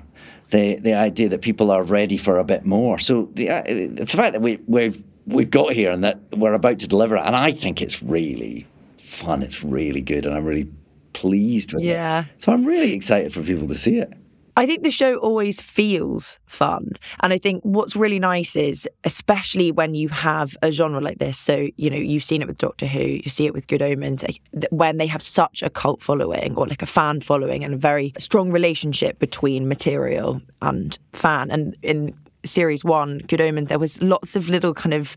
the 0.50 0.76
the 0.76 0.94
idea 0.94 1.28
that 1.28 1.42
people 1.42 1.70
are 1.70 1.84
ready 1.84 2.16
for 2.16 2.38
a 2.38 2.44
bit 2.44 2.64
more. 2.64 2.98
So 2.98 3.28
the, 3.34 3.50
uh, 3.50 3.62
the 3.66 4.06
fact 4.06 4.32
that 4.32 4.40
we 4.40 4.58
we've 4.66 5.04
we've 5.26 5.50
got 5.50 5.74
here 5.74 5.90
and 5.90 6.02
that 6.02 6.18
we're 6.32 6.54
about 6.54 6.78
to 6.78 6.88
deliver 6.88 7.16
it, 7.16 7.22
and 7.26 7.36
I 7.36 7.52
think 7.52 7.82
it's 7.82 8.02
really 8.02 8.66
fun. 8.98 9.42
It's 9.42 9.62
really 9.62 10.00
good, 10.00 10.24
and 10.24 10.34
I'm 10.34 10.46
really 10.46 10.68
pleased 11.12 11.74
with 11.74 11.84
yeah. 11.84 11.90
it. 11.90 11.94
Yeah. 11.94 12.24
So 12.38 12.52
I'm 12.52 12.64
really 12.64 12.94
excited 12.94 13.34
for 13.34 13.42
people 13.42 13.68
to 13.68 13.74
see 13.74 13.98
it. 13.98 14.12
I 14.58 14.64
think 14.66 14.82
the 14.82 14.90
show 14.90 15.16
always 15.16 15.60
feels 15.60 16.38
fun. 16.46 16.92
And 17.20 17.32
I 17.32 17.38
think 17.38 17.62
what's 17.62 17.94
really 17.94 18.18
nice 18.18 18.56
is, 18.56 18.88
especially 19.04 19.70
when 19.70 19.94
you 19.94 20.08
have 20.08 20.56
a 20.62 20.72
genre 20.72 21.00
like 21.00 21.18
this, 21.18 21.38
so, 21.38 21.68
you 21.76 21.90
know, 21.90 21.96
you've 21.96 22.24
seen 22.24 22.40
it 22.40 22.48
with 22.48 22.56
Doctor 22.56 22.86
Who, 22.86 23.00
you 23.00 23.28
see 23.28 23.44
it 23.44 23.52
with 23.52 23.68
Good 23.68 23.82
Omens, 23.82 24.24
when 24.70 24.96
they 24.96 25.06
have 25.06 25.22
such 25.22 25.62
a 25.62 25.68
cult 25.68 26.02
following 26.02 26.56
or 26.56 26.66
like 26.66 26.80
a 26.80 26.86
fan 26.86 27.20
following 27.20 27.64
and 27.64 27.74
a 27.74 27.76
very 27.76 28.14
strong 28.18 28.50
relationship 28.50 29.18
between 29.18 29.68
material 29.68 30.40
and 30.62 30.98
fan. 31.12 31.50
And 31.50 31.76
in 31.82 32.16
series 32.46 32.84
one, 32.84 33.18
Good 33.26 33.40
Omen, 33.42 33.66
there 33.66 33.78
was 33.78 34.00
lots 34.00 34.36
of 34.36 34.48
little 34.48 34.72
kind 34.72 34.94
of 34.94 35.16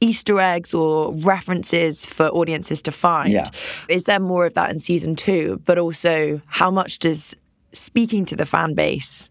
Easter 0.00 0.38
eggs 0.38 0.72
or 0.72 1.12
references 1.14 2.06
for 2.06 2.28
audiences 2.28 2.80
to 2.82 2.92
find. 2.92 3.32
Yeah. 3.32 3.50
Is 3.88 4.04
there 4.04 4.20
more 4.20 4.46
of 4.46 4.54
that 4.54 4.70
in 4.70 4.78
season 4.78 5.16
two? 5.16 5.60
But 5.64 5.78
also, 5.78 6.40
how 6.46 6.70
much 6.70 7.00
does 7.00 7.34
speaking 7.72 8.24
to 8.26 8.36
the 8.36 8.46
fan 8.46 8.74
base 8.74 9.28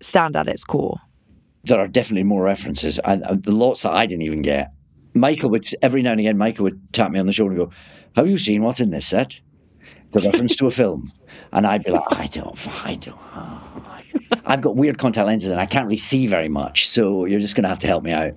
stand 0.00 0.36
at 0.36 0.48
its 0.48 0.64
core? 0.64 0.98
There 1.64 1.78
are 1.78 1.88
definitely 1.88 2.24
more 2.24 2.44
references, 2.44 2.98
and, 3.00 3.22
the 3.42 3.52
lots 3.52 3.82
that 3.82 3.92
I 3.92 4.06
didn't 4.06 4.22
even 4.22 4.42
get. 4.42 4.72
Michael 5.12 5.50
would 5.50 5.66
every 5.82 6.02
now 6.02 6.12
and 6.12 6.20
again. 6.20 6.38
Michael 6.38 6.64
would 6.64 6.92
tap 6.92 7.10
me 7.10 7.18
on 7.18 7.26
the 7.26 7.32
shoulder 7.32 7.54
and 7.54 7.66
go, 7.66 7.72
"Have 8.16 8.28
you 8.28 8.38
seen 8.38 8.62
what's 8.62 8.80
in 8.80 8.90
this 8.90 9.06
set?" 9.06 9.40
The 10.12 10.20
reference 10.20 10.56
to 10.56 10.66
a 10.66 10.70
film, 10.70 11.12
and 11.52 11.66
I'd 11.66 11.84
be 11.84 11.90
like, 11.90 12.04
"I 12.10 12.26
don't, 12.26 12.86
I 12.86 12.94
don't." 12.94 13.18
Oh. 13.34 13.90
I've 14.44 14.60
got 14.60 14.76
weird 14.76 14.98
contact 14.98 15.26
lenses 15.26 15.50
and 15.50 15.60
I 15.60 15.66
can't 15.66 15.86
really 15.86 15.96
see 15.96 16.26
very 16.26 16.48
much, 16.48 16.88
so 16.88 17.24
you're 17.24 17.40
just 17.40 17.54
going 17.54 17.62
to 17.62 17.68
have 17.68 17.78
to 17.80 17.86
help 17.86 18.02
me 18.02 18.12
out. 18.12 18.32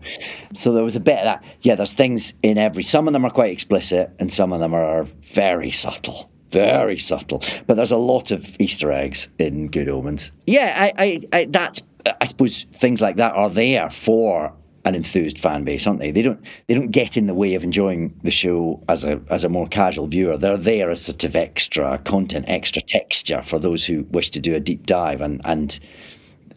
So 0.54 0.72
there 0.74 0.84
was 0.84 0.96
a 0.96 1.00
bit 1.00 1.18
of 1.18 1.24
that. 1.26 1.44
Yeah, 1.62 1.76
there's 1.76 1.94
things 1.94 2.34
in 2.44 2.58
every. 2.58 2.84
Some 2.84 3.08
of 3.08 3.14
them 3.14 3.26
are 3.26 3.32
quite 3.32 3.52
explicit, 3.52 4.12
and 4.20 4.32
some 4.32 4.54
of 4.54 4.60
them 4.60 4.74
are 4.74 5.04
very 5.22 5.72
subtle 5.72 6.30
very 6.54 6.98
subtle. 6.98 7.42
But 7.68 7.76
there's 7.76 7.92
a 7.92 7.98
lot 7.98 8.32
of 8.32 8.56
Easter 8.60 8.92
eggs 8.92 9.28
in 9.40 9.68
Good 9.68 9.90
Omens. 9.90 10.32
Yeah, 10.48 10.74
I, 10.78 10.94
I, 11.04 11.38
I, 11.38 11.46
that's 11.46 11.82
I 12.22 12.26
suppose 12.26 12.66
things 12.74 13.02
like 13.02 13.18
that 13.18 13.34
are 13.34 13.50
there 13.50 13.90
for 13.90 14.54
an 14.86 14.96
enthused 14.96 15.40
fan 15.40 15.64
base, 15.64 15.88
aren't 15.88 16.00
they? 16.00 16.12
They 16.12 16.22
don't 16.22 16.42
they 16.68 16.76
don't 16.76 16.92
get 16.92 17.16
in 17.16 17.28
the 17.28 17.34
way 17.34 17.56
of 17.56 17.64
enjoying 17.64 18.20
the 18.24 18.32
show 18.32 18.84
as 18.90 19.06
a 19.06 19.22
as 19.30 19.44
a 19.44 19.50
more 19.50 19.68
casual 19.68 20.08
viewer. 20.08 20.38
They're 20.38 20.58
there 20.58 20.92
as 20.92 21.06
sort 21.06 21.24
of 21.24 21.36
extra 21.36 21.98
content, 22.00 22.46
extra 22.48 22.82
texture 22.82 23.42
for 23.42 23.60
those 23.60 23.86
who 23.86 24.04
wish 24.12 24.30
to 24.32 24.40
do 24.40 24.56
a 24.56 24.60
deep 24.60 24.86
dive 24.86 25.22
and 25.22 25.42
and 25.46 25.80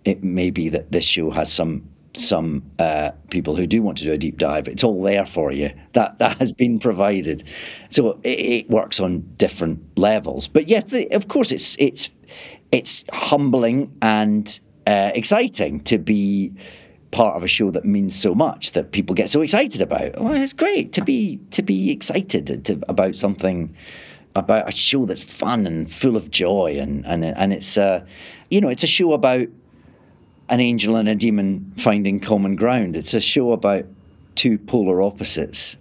it 0.04 0.22
may 0.22 0.50
be 0.50 0.68
that 0.68 0.92
this 0.92 1.04
show 1.04 1.30
has 1.30 1.52
some 1.52 1.88
some 2.18 2.62
uh, 2.79 3.11
people 3.31 3.57
who 3.57 3.66
do 3.66 3.83
want 3.83 3.98
to 3.98 4.05
do 4.05 4.12
a 4.12 4.18
deep 4.18 4.38
dive. 4.38 4.68
It's 4.68 4.85
all 4.85 5.02
there 5.02 5.26
for 5.26 5.52
you. 5.52 5.70
That 5.92 6.18
that 6.18 6.38
has 6.38 6.52
been 6.52 6.79
provided, 6.79 7.44
so 7.90 8.18
it, 8.22 8.29
it 8.29 8.70
works 8.70 9.00
on 9.00 9.20
different 9.37 9.98
levels. 9.98 10.48
But 10.48 10.68
yes, 10.68 10.87
the, 10.87 11.09
of 11.12 11.29
course, 11.29 11.52
it's 11.52 11.76
it's 11.79 12.11
it's 12.72 13.05
humbling 13.12 13.96
and 14.02 14.59
uh, 14.87 15.11
exciting 15.14 15.81
to 15.85 15.98
be 15.98 16.52
part 17.11 17.37
of 17.37 17.42
a 17.42 17.48
show 17.48 17.70
that 17.70 17.85
means 17.85 18.14
so 18.14 18.35
much 18.35 18.72
that 18.72 18.92
people 18.92 19.14
get 19.14 19.31
so 19.31 19.40
excited 19.40 19.81
about. 19.81 20.20
Well, 20.20 20.35
it's 20.35 20.52
great 20.52 20.92
to 20.94 21.05
be 21.05 21.40
to 21.52 21.62
be 21.62 21.90
excited 21.90 22.64
to, 22.64 22.81
about 22.88 23.16
something 23.16 23.74
about 24.35 24.68
a 24.68 24.72
show 24.72 25.07
that's 25.07 25.22
fun 25.22 25.66
and 25.66 25.90
full 25.90 26.16
of 26.16 26.31
joy 26.31 26.76
and 26.79 27.07
and 27.07 27.24
and 27.24 27.52
it's 27.52 27.79
uh, 27.79 28.05
you 28.50 28.61
know 28.61 28.68
it's 28.68 28.83
a 28.83 28.88
show 28.88 29.12
about 29.12 29.48
an 30.48 30.61
angel 30.61 30.96
and 30.96 31.09
a 31.09 31.14
demon 31.14 31.72
finding 31.76 32.20
common 32.20 32.56
ground. 32.56 32.96
It's 32.96 33.14
a 33.14 33.20
show 33.20 33.52
about 33.52 33.85
two 34.35 34.59
polar 34.59 35.02
opposites. 35.02 35.76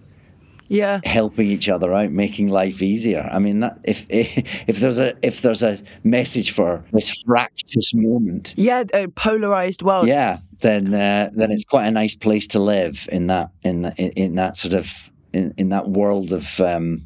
Yeah, 0.68 1.00
helping 1.04 1.48
each 1.48 1.70
other 1.70 1.94
out, 1.94 2.10
making 2.10 2.50
life 2.50 2.82
easier. 2.82 3.30
I 3.32 3.38
mean, 3.38 3.60
that 3.60 3.78
if 3.84 4.08
if 4.10 4.80
there's 4.80 4.98
a 4.98 5.14
if 5.22 5.44
there's 5.44 5.62
a 5.62 5.78
message 6.04 6.52
for 6.52 6.84
this 6.92 7.22
fractious 7.24 7.94
moment, 7.94 8.56
yeah, 8.58 8.84
a 8.92 9.08
polarized 9.10 9.84
world, 9.84 10.08
yeah, 10.08 10.40
then 10.62 10.92
uh, 10.92 11.30
then 11.34 11.52
it's 11.52 11.66
quite 11.66 11.86
a 11.86 11.92
nice 11.92 12.16
place 12.16 12.48
to 12.48 12.60
live 12.60 13.08
in 13.12 13.28
that 13.28 13.52
in 13.62 13.84
the, 13.84 13.94
in, 13.96 14.36
that 14.36 14.58
sort 14.58 14.74
of 14.74 15.12
in, 15.34 15.54
in 15.58 15.70
that 15.70 15.88
world 15.90 16.32
of 16.34 16.60
um, 16.60 17.06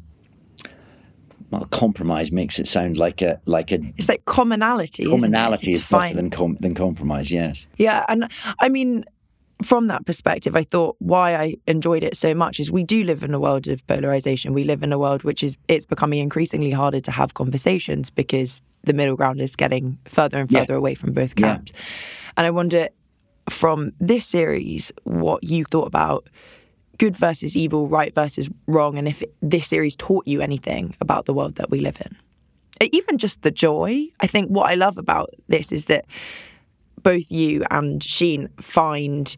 well, 1.50 1.64
compromise 1.66 2.30
makes 2.30 2.58
it 2.58 2.68
sound 2.68 2.96
like 2.96 3.22
a 3.22 3.40
like 3.46 3.72
a. 3.72 3.80
It's 3.96 4.08
like 4.08 4.24
commonality. 4.24 5.04
Commonality 5.04 5.70
it? 5.70 5.74
is 5.76 5.86
better 5.86 6.14
than 6.14 6.30
com- 6.30 6.56
than 6.60 6.74
compromise. 6.74 7.30
Yes. 7.30 7.66
Yeah, 7.76 8.04
and 8.08 8.30
I 8.60 8.68
mean, 8.68 9.04
from 9.62 9.88
that 9.88 10.06
perspective, 10.06 10.56
I 10.56 10.64
thought 10.64 10.96
why 10.98 11.34
I 11.34 11.56
enjoyed 11.66 12.02
it 12.04 12.16
so 12.16 12.34
much 12.34 12.60
is 12.60 12.70
we 12.70 12.84
do 12.84 13.04
live 13.04 13.22
in 13.22 13.34
a 13.34 13.40
world 13.40 13.66
of 13.66 13.86
polarization. 13.86 14.52
We 14.52 14.64
live 14.64 14.82
in 14.82 14.92
a 14.92 14.98
world 14.98 15.24
which 15.24 15.42
is 15.42 15.56
it's 15.68 15.84
becoming 15.84 16.20
increasingly 16.20 16.70
harder 16.70 17.00
to 17.00 17.10
have 17.10 17.34
conversations 17.34 18.10
because 18.10 18.62
the 18.84 18.92
middle 18.92 19.16
ground 19.16 19.40
is 19.40 19.56
getting 19.56 19.98
further 20.06 20.38
and 20.38 20.50
further 20.50 20.74
yeah. 20.74 20.78
away 20.78 20.94
from 20.94 21.12
both 21.12 21.34
camps. 21.34 21.72
Yeah. 21.74 21.80
And 22.36 22.46
I 22.46 22.50
wonder 22.50 22.88
from 23.48 23.92
this 24.00 24.26
series 24.26 24.92
what 25.04 25.42
you 25.42 25.64
thought 25.64 25.86
about 25.86 26.28
good 27.00 27.16
versus 27.16 27.56
evil, 27.56 27.88
right 27.88 28.14
versus 28.14 28.50
wrong, 28.66 28.98
and 28.98 29.08
if 29.08 29.22
this 29.40 29.66
series 29.66 29.96
taught 29.96 30.26
you 30.26 30.42
anything 30.42 30.94
about 31.00 31.24
the 31.24 31.32
world 31.32 31.54
that 31.54 31.70
we 31.70 31.80
live 31.80 31.98
in. 31.98 32.14
Even 32.92 33.16
just 33.16 33.42
the 33.42 33.50
joy. 33.50 34.06
I 34.20 34.26
think 34.26 34.50
what 34.50 34.70
I 34.70 34.74
love 34.74 34.98
about 34.98 35.30
this 35.48 35.72
is 35.72 35.86
that 35.86 36.04
both 37.02 37.30
you 37.30 37.64
and 37.70 38.02
Sheen 38.02 38.50
find 38.60 39.34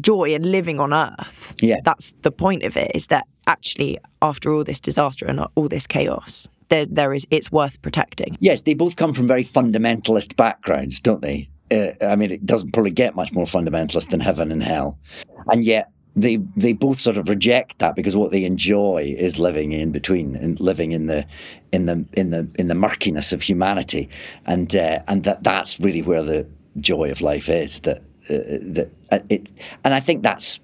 joy 0.00 0.34
in 0.34 0.50
living 0.50 0.80
on 0.80 0.92
Earth. 0.92 1.54
Yeah. 1.60 1.76
That's 1.84 2.12
the 2.22 2.32
point 2.32 2.64
of 2.64 2.76
it, 2.76 2.90
is 2.92 3.06
that 3.06 3.24
actually, 3.46 3.98
after 4.20 4.52
all 4.52 4.64
this 4.64 4.80
disaster 4.80 5.26
and 5.26 5.46
all 5.54 5.68
this 5.68 5.86
chaos, 5.86 6.48
there, 6.70 6.86
there 6.86 7.14
is 7.14 7.24
it's 7.30 7.52
worth 7.52 7.80
protecting. 7.82 8.36
Yes, 8.40 8.62
they 8.62 8.74
both 8.74 8.96
come 8.96 9.14
from 9.14 9.28
very 9.28 9.44
fundamentalist 9.44 10.34
backgrounds, 10.34 10.98
don't 10.98 11.22
they? 11.22 11.48
Uh, 11.70 11.92
I 12.04 12.16
mean, 12.16 12.32
it 12.32 12.44
doesn't 12.44 12.72
probably 12.72 12.90
get 12.90 13.14
much 13.14 13.30
more 13.30 13.46
fundamentalist 13.46 14.10
than 14.10 14.18
heaven 14.18 14.50
and 14.50 14.62
hell. 14.62 14.98
And 15.46 15.64
yet, 15.64 15.92
they 16.16 16.38
they 16.56 16.72
both 16.72 16.98
sort 16.98 17.18
of 17.18 17.28
reject 17.28 17.78
that 17.78 17.94
because 17.94 18.16
what 18.16 18.30
they 18.30 18.44
enjoy 18.44 19.14
is 19.18 19.38
living 19.38 19.72
in 19.72 19.92
between 19.92 20.34
and 20.34 20.58
living 20.58 20.92
in 20.92 21.06
the 21.06 21.26
in 21.72 21.84
the 21.86 22.04
in 22.14 22.30
the 22.30 22.48
in 22.58 22.68
the 22.68 22.74
murkiness 22.74 23.32
of 23.32 23.42
humanity, 23.42 24.08
and 24.46 24.74
uh, 24.74 25.00
and 25.08 25.24
that 25.24 25.44
that's 25.44 25.78
really 25.78 26.02
where 26.02 26.22
the 26.22 26.46
joy 26.80 27.10
of 27.10 27.20
life 27.20 27.50
is. 27.50 27.80
That 27.80 27.98
uh, 28.30 28.58
that 28.72 28.90
uh, 29.12 29.18
it, 29.28 29.48
and 29.84 29.92
I 29.92 30.00
think 30.00 30.22
that's 30.22 30.58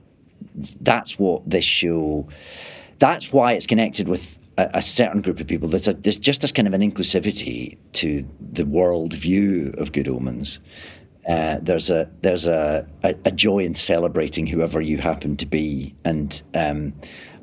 that's 0.80 1.18
what 1.18 1.48
this 1.48 1.64
show. 1.64 2.26
That's 2.98 3.32
why 3.32 3.52
it's 3.52 3.66
connected 3.66 4.08
with 4.08 4.38
a, 4.56 4.70
a 4.74 4.82
certain 4.82 5.20
group 5.20 5.40
of 5.40 5.46
people. 5.48 5.68
There's, 5.68 5.88
a, 5.88 5.94
there's 5.94 6.18
just 6.18 6.42
this 6.42 6.52
kind 6.52 6.68
of 6.68 6.74
an 6.74 6.80
inclusivity 6.80 7.76
to 7.94 8.24
the 8.40 8.64
world 8.64 9.12
view 9.12 9.74
of 9.76 9.90
Good 9.90 10.06
Omens 10.06 10.60
uh, 11.28 11.58
there's 11.60 11.90
a 11.90 12.10
there's 12.22 12.46
a, 12.46 12.86
a, 13.02 13.14
a, 13.24 13.30
joy 13.30 13.60
in 13.60 13.74
celebrating 13.74 14.46
whoever 14.46 14.80
you 14.80 14.98
happen 14.98 15.36
to 15.36 15.46
be, 15.46 15.94
and 16.04 16.42
um, 16.54 16.92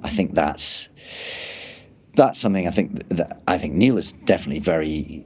I 0.03 0.09
think 0.09 0.35
that's 0.35 0.89
that's 2.15 2.37
something 2.37 2.67
I 2.67 2.71
think 2.71 3.07
that 3.07 3.41
I 3.47 3.57
think 3.57 3.75
Neil 3.75 3.97
is 3.97 4.11
definitely 4.11 4.59
very 4.59 5.25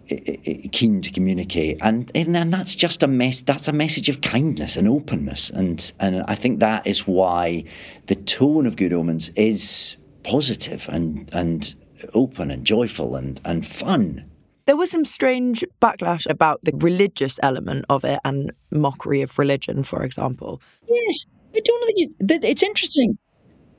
keen 0.72 1.02
to 1.02 1.12
communicate, 1.12 1.80
and 1.82 2.12
and 2.13 2.54
that's 2.54 2.76
just 2.76 3.02
a 3.02 3.08
mess. 3.08 3.42
That's 3.42 3.68
a 3.68 3.74
message 3.74 4.10
of 4.10 4.22
kindness 4.22 4.78
and 4.78 4.88
openness, 4.88 5.50
and 5.50 5.92
and 6.00 6.24
I 6.28 6.36
think 6.36 6.60
that 6.60 6.86
is 6.86 7.08
why 7.08 7.63
the 8.06 8.16
tone 8.16 8.68
of 8.68 8.76
Good 8.76 8.94
Omens 8.94 9.30
is 9.30 9.96
positive 10.24 10.88
and 10.89 11.28
and 11.34 11.74
open 12.13 12.52
and 12.52 12.63
joyful 12.66 13.16
and 13.16 13.42
and 13.44 13.66
fun. 13.66 14.30
There 14.65 14.78
was 14.78 14.91
some 14.91 15.06
strange 15.06 15.63
backlash 15.82 16.30
about 16.30 16.63
the 16.63 16.71
religious 16.76 17.39
element 17.43 17.86
of 17.89 18.06
it 18.06 18.19
and 18.23 18.52
mockery 18.71 19.21
of 19.21 19.38
religion, 19.38 19.84
for 19.84 20.04
example. 20.04 20.62
Yes, 20.88 21.26
I 21.54 21.60
don't 21.60 21.86
think 21.86 22.12
it, 22.19 22.43
it's 22.43 22.63
interesting. 22.63 23.17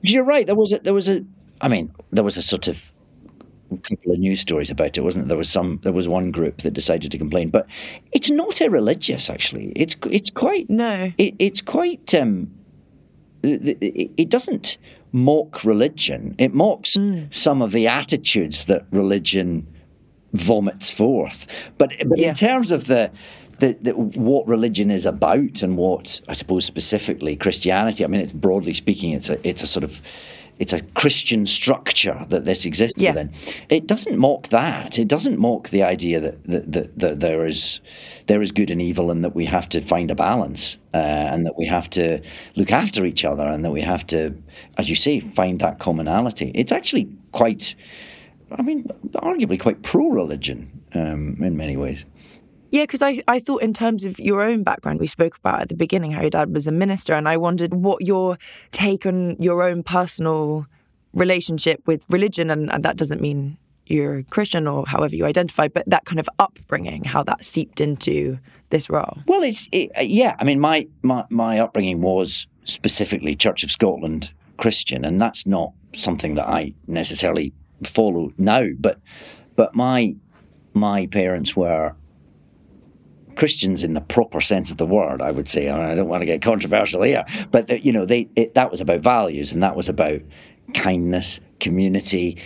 You're 0.01 0.23
right. 0.23 0.45
There 0.45 0.55
was 0.55 0.71
a, 0.71 0.79
there 0.79 0.93
was 0.93 1.09
a. 1.09 1.25
I 1.61 1.67
mean, 1.67 1.91
there 2.11 2.23
was 2.23 2.37
a 2.37 2.41
sort 2.41 2.67
of 2.67 2.91
couple 3.81 4.11
of 4.11 4.19
news 4.19 4.39
stories 4.39 4.69
about 4.69 4.97
it, 4.97 5.01
wasn't 5.01 5.25
there? 5.25 5.29
There 5.29 5.37
was 5.37 5.49
some. 5.49 5.79
There 5.83 5.93
was 5.93 6.07
one 6.07 6.31
group 6.31 6.61
that 6.61 6.71
decided 6.71 7.11
to 7.11 7.17
complain, 7.17 7.49
but 7.49 7.67
it's 8.11 8.29
not 8.29 8.61
irreligious. 8.61 9.29
Actually, 9.29 9.71
it's 9.75 9.95
it's 10.11 10.29
quite 10.29 10.69
no. 10.69 11.11
It, 11.17 11.35
it's 11.39 11.61
quite. 11.61 12.13
Um, 12.13 12.51
it, 13.41 14.11
it 14.17 14.29
doesn't 14.29 14.77
mock 15.11 15.63
religion. 15.63 16.35
It 16.37 16.53
mocks 16.53 16.97
mm. 16.97 17.33
some 17.33 17.61
of 17.61 17.71
the 17.71 17.87
attitudes 17.87 18.65
that 18.65 18.85
religion 18.91 19.65
vomits 20.35 20.89
forth. 20.89 21.47
But 21.77 21.91
but 22.07 22.19
yeah. 22.19 22.29
in 22.29 22.33
terms 22.33 22.71
of 22.71 22.85
the 22.85 23.11
the, 23.59 23.77
the, 23.81 23.91
what 23.93 24.45
religion 24.47 24.91
is 24.91 25.05
about 25.05 25.63
and 25.63 25.77
what 25.77 26.21
I 26.27 26.33
suppose 26.33 26.65
specifically 26.65 27.35
Christianity. 27.35 28.03
I 28.03 28.07
mean, 28.07 28.21
it's 28.21 28.33
broadly 28.33 28.73
speaking, 28.73 29.13
it's 29.13 29.29
a 29.29 29.47
it's 29.47 29.63
a 29.63 29.67
sort 29.67 29.83
of 29.83 30.01
it's 30.57 30.73
a 30.73 30.81
Christian 30.93 31.45
structure 31.45 32.25
that 32.29 32.45
this 32.45 32.65
exists 32.65 32.99
yeah. 32.99 33.11
within. 33.11 33.31
It 33.69 33.87
doesn't 33.87 34.17
mock 34.17 34.47
that. 34.49 34.97
It 34.97 35.07
doesn't 35.07 35.37
mock 35.37 35.69
the 35.69 35.83
idea 35.83 36.19
that 36.21 36.43
that, 36.45 36.71
that, 36.71 36.99
that 36.99 37.19
there 37.19 37.45
is 37.45 37.81
there 38.27 38.41
is 38.41 38.51
good 38.51 38.69
and 38.71 38.81
evil, 38.81 39.11
and 39.11 39.23
that 39.23 39.35
we 39.35 39.45
have 39.45 39.67
to 39.69 39.81
find 39.81 40.11
a 40.11 40.15
balance, 40.15 40.77
uh, 40.93 40.97
and 40.97 41.45
that 41.45 41.57
we 41.57 41.65
have 41.65 41.89
to 41.91 42.21
look 42.55 42.71
after 42.71 43.05
each 43.05 43.25
other, 43.25 43.43
and 43.43 43.65
that 43.65 43.71
we 43.71 43.81
have 43.81 44.07
to, 44.07 44.33
as 44.77 44.89
you 44.89 44.95
say, 44.95 45.19
find 45.19 45.59
that 45.59 45.79
commonality. 45.79 46.51
It's 46.55 46.71
actually 46.71 47.09
quite, 47.31 47.75
I 48.51 48.61
mean, 48.61 48.85
arguably 49.15 49.59
quite 49.59 49.81
pro-religion 49.81 50.83
um, 50.93 51.37
in 51.41 51.57
many 51.57 51.77
ways. 51.77 52.05
Yeah, 52.71 52.83
because 52.83 53.01
I, 53.01 53.23
I 53.27 53.39
thought 53.39 53.61
in 53.61 53.73
terms 53.73 54.03
of 54.03 54.19
your 54.19 54.41
own 54.41 54.63
background, 54.63 54.99
we 54.99 55.07
spoke 55.07 55.37
about 55.37 55.61
at 55.61 55.69
the 55.69 55.75
beginning 55.75 56.11
how 56.11 56.21
your 56.21 56.29
dad 56.29 56.53
was 56.53 56.67
a 56.67 56.71
minister, 56.71 57.13
and 57.13 57.27
I 57.27 57.37
wondered 57.37 57.73
what 57.73 58.05
your 58.05 58.37
take 58.71 59.05
on 59.05 59.37
your 59.39 59.63
own 59.63 59.83
personal 59.83 60.65
relationship 61.13 61.81
with 61.85 62.05
religion, 62.09 62.49
and, 62.49 62.71
and 62.71 62.83
that 62.83 62.97
doesn't 62.97 63.21
mean 63.21 63.57
you're 63.87 64.23
Christian 64.23 64.67
or 64.67 64.85
however 64.87 65.15
you 65.15 65.25
identify, 65.25 65.67
but 65.67 65.87
that 65.87 66.05
kind 66.05 66.19
of 66.19 66.27
upbringing, 66.39 67.03
how 67.03 67.23
that 67.23 67.45
seeped 67.45 67.79
into 67.79 68.39
this 68.71 68.89
role. 68.89 69.19
Well, 69.27 69.43
it's 69.43 69.69
it, 69.71 69.91
yeah. 70.01 70.35
I 70.39 70.43
mean, 70.43 70.59
my, 70.59 70.87
my 71.01 71.23
my 71.29 71.59
upbringing 71.59 72.01
was 72.01 72.47
specifically 72.65 73.35
Church 73.35 73.63
of 73.63 73.71
Scotland 73.71 74.33
Christian, 74.57 75.05
and 75.05 75.21
that's 75.21 75.45
not 75.45 75.71
something 75.93 76.35
that 76.35 76.47
I 76.47 76.73
necessarily 76.87 77.53
follow 77.83 78.31
now. 78.37 78.67
But 78.79 78.99
but 79.55 79.75
my 79.75 80.15
my 80.73 81.07
parents 81.07 81.55
were 81.55 81.95
Christians 83.35 83.83
in 83.83 83.93
the 83.93 84.01
proper 84.01 84.41
sense 84.41 84.71
of 84.71 84.77
the 84.77 84.85
word, 84.85 85.21
I 85.21 85.31
would 85.31 85.47
say. 85.47 85.69
I, 85.69 85.91
I 85.91 85.95
don't 85.95 86.07
want 86.07 86.21
to 86.21 86.25
get 86.25 86.41
controversial 86.41 87.03
here, 87.03 87.25
but 87.51 87.83
you 87.83 87.91
know, 87.91 88.05
they 88.05 88.29
it, 88.35 88.55
that 88.55 88.71
was 88.71 88.81
about 88.81 89.01
values, 89.01 89.51
and 89.51 89.61
that 89.63 89.75
was 89.75 89.89
about 89.89 90.21
kindness, 90.73 91.39
community, 91.59 92.41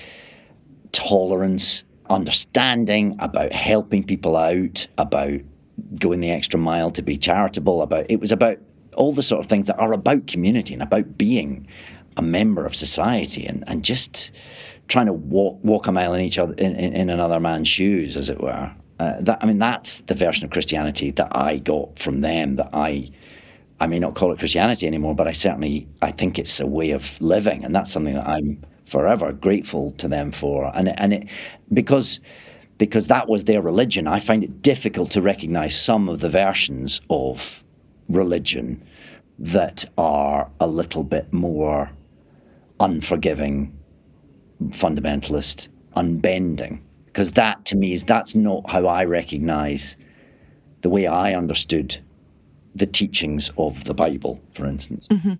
tolerance, 0.91 1.83
understanding, 2.09 3.15
about 3.19 3.53
helping 3.53 4.03
people 4.03 4.35
out, 4.35 4.87
about 4.97 5.39
going 5.97 6.19
the 6.19 6.31
extra 6.31 6.59
mile 6.59 6.91
to 6.91 7.01
be 7.01 7.17
charitable. 7.17 7.81
About 7.81 8.05
it 8.09 8.19
was 8.19 8.31
about 8.31 8.57
all 8.95 9.13
the 9.13 9.23
sort 9.23 9.39
of 9.39 9.47
things 9.47 9.67
that 9.67 9.79
are 9.79 9.93
about 9.93 10.27
community 10.27 10.73
and 10.73 10.83
about 10.83 11.17
being 11.17 11.67
a 12.19 12.21
member 12.21 12.65
of 12.65 12.75
society 12.75 13.45
and, 13.45 13.63
and 13.65 13.83
just 13.83 14.29
trying 14.89 15.05
to 15.05 15.13
walk 15.13 15.57
walk 15.63 15.87
a 15.87 15.91
mile 15.91 16.13
in 16.13 16.19
each 16.19 16.37
other 16.37 16.53
in, 16.55 16.75
in, 16.75 17.09
another 17.09 17.39
man's 17.39 17.69
shoes, 17.69 18.17
as 18.17 18.29
it 18.29 18.41
were. 18.41 18.69
Uh, 18.99 19.13
that 19.21 19.37
I 19.41 19.45
mean, 19.45 19.57
that's 19.57 19.99
the 19.99 20.15
version 20.15 20.43
of 20.43 20.51
Christianity 20.51 21.11
that 21.11 21.33
I 21.33 21.57
got 21.57 21.97
from 21.97 22.19
them. 22.19 22.57
That 22.57 22.69
I, 22.73 23.09
I 23.79 23.87
may 23.87 23.99
not 23.99 24.15
call 24.15 24.33
it 24.33 24.39
Christianity 24.39 24.85
anymore, 24.85 25.15
but 25.15 25.29
I 25.29 25.31
certainly 25.31 25.87
I 26.01 26.11
think 26.11 26.37
it's 26.37 26.59
a 26.59 26.67
way 26.67 26.91
of 26.91 27.19
living, 27.21 27.63
and 27.63 27.73
that's 27.73 27.91
something 27.91 28.15
that 28.15 28.27
I'm 28.27 28.61
forever 28.85 29.31
grateful 29.31 29.91
to 29.91 30.09
them 30.09 30.33
for. 30.33 30.75
And 30.75 30.89
and 30.99 31.13
it 31.13 31.27
because 31.71 32.19
because 32.77 33.07
that 33.07 33.29
was 33.29 33.45
their 33.45 33.61
religion. 33.61 34.07
I 34.07 34.19
find 34.19 34.43
it 34.43 34.61
difficult 34.61 35.11
to 35.11 35.21
recognize 35.21 35.79
some 35.79 36.09
of 36.09 36.19
the 36.19 36.29
versions 36.29 36.99
of 37.09 37.63
religion 38.09 38.83
that 39.37 39.85
are 39.97 40.51
a 40.59 40.67
little 40.67 41.03
bit 41.03 41.31
more 41.31 41.91
unforgiving, 42.79 43.77
fundamentalist, 44.69 45.69
unbending 45.95 46.81
because 47.19 47.33
that 47.33 47.65
to 47.65 47.75
me 47.75 47.91
is 47.91 48.03
that's 48.03 48.35
not 48.35 48.69
how 48.69 48.85
I 48.87 49.03
recognize 49.03 49.97
the 50.81 50.89
way 50.89 51.07
I 51.07 51.33
understood 51.33 51.99
the 52.75 52.85
teachings 52.85 53.51
of 53.57 53.83
the 53.85 53.93
Bible, 53.93 54.41
for 54.51 54.65
instance. 54.65 55.07
Mm-hmm. 55.09 55.33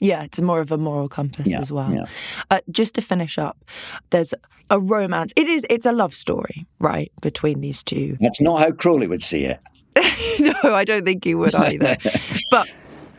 Yeah, 0.00 0.24
it's 0.24 0.40
more 0.40 0.60
of 0.60 0.70
a 0.70 0.76
moral 0.76 1.08
compass 1.08 1.50
yeah, 1.50 1.58
as 1.58 1.72
well. 1.72 1.92
Yeah. 1.92 2.04
Uh, 2.50 2.60
just 2.70 2.94
to 2.96 3.02
finish 3.02 3.38
up, 3.38 3.64
there's 4.10 4.34
a 4.68 4.78
romance. 4.78 5.32
It 5.36 5.48
is. 5.48 5.66
It's 5.70 5.86
a 5.86 5.92
love 5.92 6.14
story, 6.14 6.66
right, 6.78 7.10
between 7.22 7.60
these 7.60 7.82
two. 7.82 8.16
That's 8.20 8.40
not 8.40 8.60
how 8.60 8.72
Crowley 8.72 9.06
would 9.06 9.22
see 9.22 9.46
it. 9.46 9.58
no, 10.38 10.74
I 10.74 10.84
don't 10.84 11.06
think 11.06 11.24
he 11.24 11.34
would 11.34 11.54
either. 11.54 11.96
but 12.50 12.68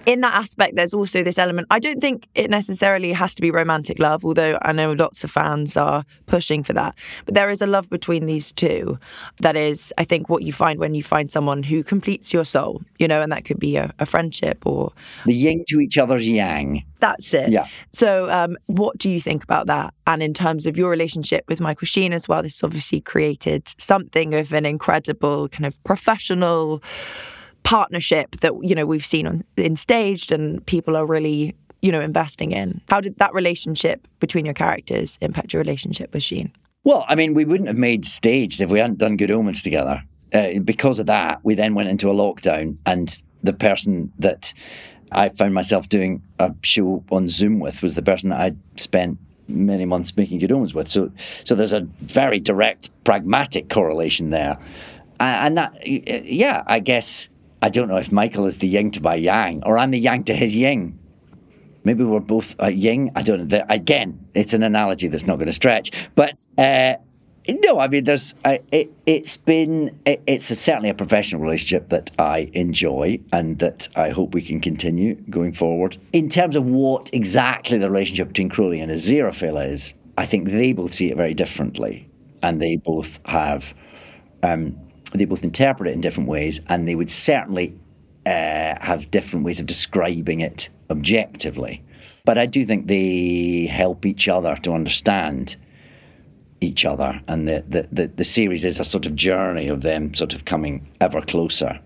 in 0.08 0.22
that 0.22 0.34
aspect, 0.34 0.78
there's 0.78 0.94
also 0.94 1.22
this 1.22 1.38
element. 1.38 1.68
I 1.70 1.80
don't 1.80 2.00
think 2.00 2.30
it 2.34 2.50
necessarily 2.50 3.12
has 3.12 3.36
to 3.36 3.42
be 3.42 3.52
romantic 3.52 4.00
love, 4.00 4.24
although 4.24 4.58
I 4.62 4.72
know 4.72 4.94
lots 4.94 5.26
of 5.26 5.32
fans 5.32 5.76
are 5.76 6.06
pushing 6.28 6.64
for 6.64 6.72
that. 6.74 6.96
But 7.26 7.36
there 7.36 7.52
is 7.52 7.62
a 7.62 7.68
love 7.68 7.90
between 7.90 8.26
these 8.26 8.54
two 8.54 8.98
that 9.42 9.58
is, 9.58 9.94
I 9.98 10.06
think, 10.06 10.30
what 10.30 10.44
you 10.44 10.54
find 10.54 10.80
when 10.80 10.96
you 10.96 11.04
find 11.04 11.30
someone 11.30 11.62
who 11.62 11.84
completes 11.84 12.34
your 12.34 12.46
soul, 12.46 12.82
you 12.98 13.08
know, 13.10 13.22
and 13.22 13.34
that 13.34 13.44
could 13.44 13.60
be 13.60 13.76
a, 13.76 13.94
a 14.00 14.06
friendship 14.06 14.66
or. 14.66 14.94
The 15.26 15.34
yin 15.34 15.66
to 15.68 15.82
each 15.82 15.98
other's 15.98 16.26
yang. 16.26 16.86
That's 17.00 17.34
it. 17.34 17.50
Yeah. 17.50 17.68
So, 17.92 18.32
um, 18.32 18.56
what 18.68 18.98
do 18.98 19.12
you 19.12 19.20
think 19.20 19.44
about 19.44 19.68
that? 19.68 19.94
And 20.08 20.24
in 20.24 20.34
terms 20.34 20.66
of 20.66 20.78
your 20.78 20.90
relationship 20.90 21.44
with 21.50 21.60
Michael 21.60 21.86
Sheen 21.86 22.14
as 22.14 22.30
well, 22.30 22.42
this 22.42 22.64
obviously 22.64 23.02
created 23.02 23.76
something 23.78 24.34
of 24.34 24.54
an 24.54 24.66
incredible 24.66 25.50
kind 25.50 25.66
of 25.66 25.84
professional 25.84 26.82
partnership 27.68 28.32
that 28.38 28.54
you 28.64 28.74
know 28.74 28.86
we've 28.86 29.06
seen 29.06 29.28
on 29.28 29.44
in 29.58 29.76
staged 29.76 30.32
and 30.32 30.66
people 30.68 30.96
are 30.96 31.06
really 31.06 31.54
you 31.82 31.92
know 31.92 32.00
investing 32.00 32.52
in. 32.54 32.80
How 32.88 33.02
did 33.02 33.18
that 33.18 33.34
relationship 33.34 34.08
between 34.22 34.46
your 34.46 34.54
characters 34.54 35.18
impact 35.20 35.52
your 35.52 35.62
relationship 35.62 36.14
with 36.14 36.24
Sheen? 36.24 36.54
Well, 36.86 37.04
I 37.10 37.16
mean, 37.16 37.34
we 37.34 37.44
wouldn't 37.44 37.68
have 37.68 37.78
made 37.78 38.06
staged 38.06 38.62
if 38.62 38.70
we 38.70 38.80
hadn't 38.80 39.00
done 39.00 39.18
Good 39.18 39.32
Omens 39.32 39.62
together. 39.62 40.02
Uh, 40.34 40.60
because 40.64 41.00
of 41.00 41.08
that, 41.08 41.44
we 41.44 41.56
then 41.56 41.76
went 41.76 41.90
into 41.90 42.10
a 42.10 42.14
lockdown, 42.14 42.78
and 42.86 43.22
the 43.44 43.52
person 43.52 44.14
that 44.20 44.54
I 45.12 45.28
found 45.28 45.54
myself 45.54 45.90
doing 45.90 46.22
a 46.40 46.54
show 46.64 47.04
on 47.12 47.28
Zoom 47.28 47.60
with 47.60 47.82
was 47.82 47.96
the 47.96 48.02
person 48.02 48.30
that 48.30 48.40
I'd 48.40 48.58
spent 48.80 49.18
many 49.50 49.84
months 49.84 50.16
making 50.16 50.40
Good 50.40 50.54
Omens 50.54 50.74
with. 50.74 50.88
So, 50.88 51.12
so 51.44 51.56
there's 51.56 51.74
a 51.74 51.82
very 52.00 52.40
direct, 52.40 52.92
pragmatic 53.04 53.70
correlation 53.70 54.30
there, 54.30 54.58
and 55.20 55.58
that, 55.58 55.86
yeah, 55.86 56.64
I 56.68 56.80
guess 56.80 57.28
I 57.62 57.70
don't 57.70 57.88
know 57.88 57.98
if 57.98 58.12
Michael 58.12 58.46
is 58.46 58.58
the 58.58 58.68
yin 58.68 58.92
to 58.92 59.02
my 59.02 59.16
yang 59.16 59.64
or 59.64 59.78
I'm 59.78 59.92
the 59.92 60.00
yang 60.00 60.24
to 60.26 60.34
his 60.34 60.56
yin. 60.56 61.00
Maybe 61.84 62.04
we're 62.04 62.20
both 62.20 62.56
uh, 62.62 62.68
yin. 62.68 63.12
I 63.16 63.24
don't 63.24 63.48
know. 63.48 63.66
Again, 63.70 64.28
it's 64.34 64.54
an 64.54 64.62
analogy 64.62 65.08
that's 65.08 65.26
not 65.26 65.38
going 65.38 65.48
to 65.48 65.54
stretch. 65.54 65.92
But 66.16 66.46
uh, 66.58 66.96
no, 67.64 67.80
I 67.80 67.88
mean, 67.88 68.04
there's 68.04 68.36
uh, 68.44 68.58
it, 68.72 68.92
has 69.08 69.38
been 69.38 69.98
it, 70.06 70.22
it's 70.28 70.52
a, 70.52 70.56
certainly 70.56 70.90
a 70.90 70.94
professional 70.94 71.42
relationship 71.42 71.90
that 71.90 72.12
I 72.20 72.50
enjoy 72.54 73.20
and 73.32 73.58
that 73.60 73.88
I 73.96 74.10
hope 74.10 74.34
we 74.34 74.42
can 74.42 74.60
continue 74.60 75.16
going 75.30 75.54
forward. 75.54 75.98
In 76.14 76.30
terms 76.30 76.56
of 76.56 76.66
what 76.66 77.10
exactly 77.14 77.78
the 77.78 77.90
relationship 77.90 78.30
between 78.30 78.50
Crowley 78.50 78.82
and 78.82 78.92
Aziraphale 78.92 79.66
is, 79.70 79.94
I 80.18 80.26
think 80.26 80.50
they 80.50 80.74
both 80.74 80.94
see 80.94 81.10
it 81.10 81.16
very 81.16 81.34
differently, 81.34 82.10
and 82.44 82.62
they 82.62 82.76
both 82.76 83.20
have. 83.26 83.74
Um, 84.44 84.78
they 85.20 85.26
both 85.26 85.44
interpret 85.44 85.90
it 85.90 85.94
in 85.94 86.02
different 86.02 86.30
ways, 86.30 86.62
and 86.68 86.88
they 86.88 86.96
would 86.96 87.12
certainly 87.12 87.78
uh, 88.26 88.76
have 88.82 89.10
different 89.12 89.46
ways 89.46 89.60
of 89.60 89.66
describing 89.66 90.42
it 90.42 90.70
objectively. 90.90 91.84
But 92.26 92.38
I 92.38 92.46
do 92.46 92.66
think 92.66 92.88
they 92.88 93.68
help 93.68 94.06
each 94.06 94.28
other 94.28 94.56
to 94.64 94.74
understand 94.74 95.56
each 96.60 96.86
other, 96.86 97.22
and 97.28 97.48
the, 97.48 97.64
the, 97.68 97.88
the, 97.92 98.08
the 98.08 98.24
series 98.24 98.66
is 98.66 98.80
a 98.80 98.84
sort 98.84 99.06
of 99.06 99.16
journey 99.16 99.68
of 99.68 99.82
them 99.82 100.14
sort 100.14 100.34
of 100.34 100.46
coming 100.46 100.88
ever 101.00 101.22
closer 101.22 101.80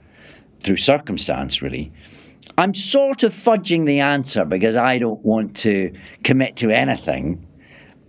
through 0.64 0.78
circumstance, 0.78 1.62
really. 1.62 1.92
I'm 2.58 2.74
sort 2.74 3.24
of 3.24 3.34
fudging 3.34 3.86
the 3.86 4.00
answer 4.00 4.46
because 4.46 4.76
I 4.76 4.98
don't 4.98 5.24
want 5.24 5.56
to 5.58 5.94
commit 6.24 6.56
to 6.58 6.72
anything. 6.72 7.46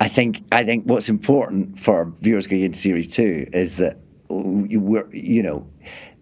I 0.00 0.08
think 0.08 0.42
I 0.50 0.64
think 0.64 0.84
what's 0.86 1.08
important 1.08 1.78
for 1.78 2.12
viewers 2.20 2.46
going 2.46 2.62
into 2.62 2.78
series 2.78 3.14
two 3.14 3.46
is 3.52 3.76
that 3.76 3.98
we're, 4.32 5.08
you 5.12 5.42
know, 5.42 5.66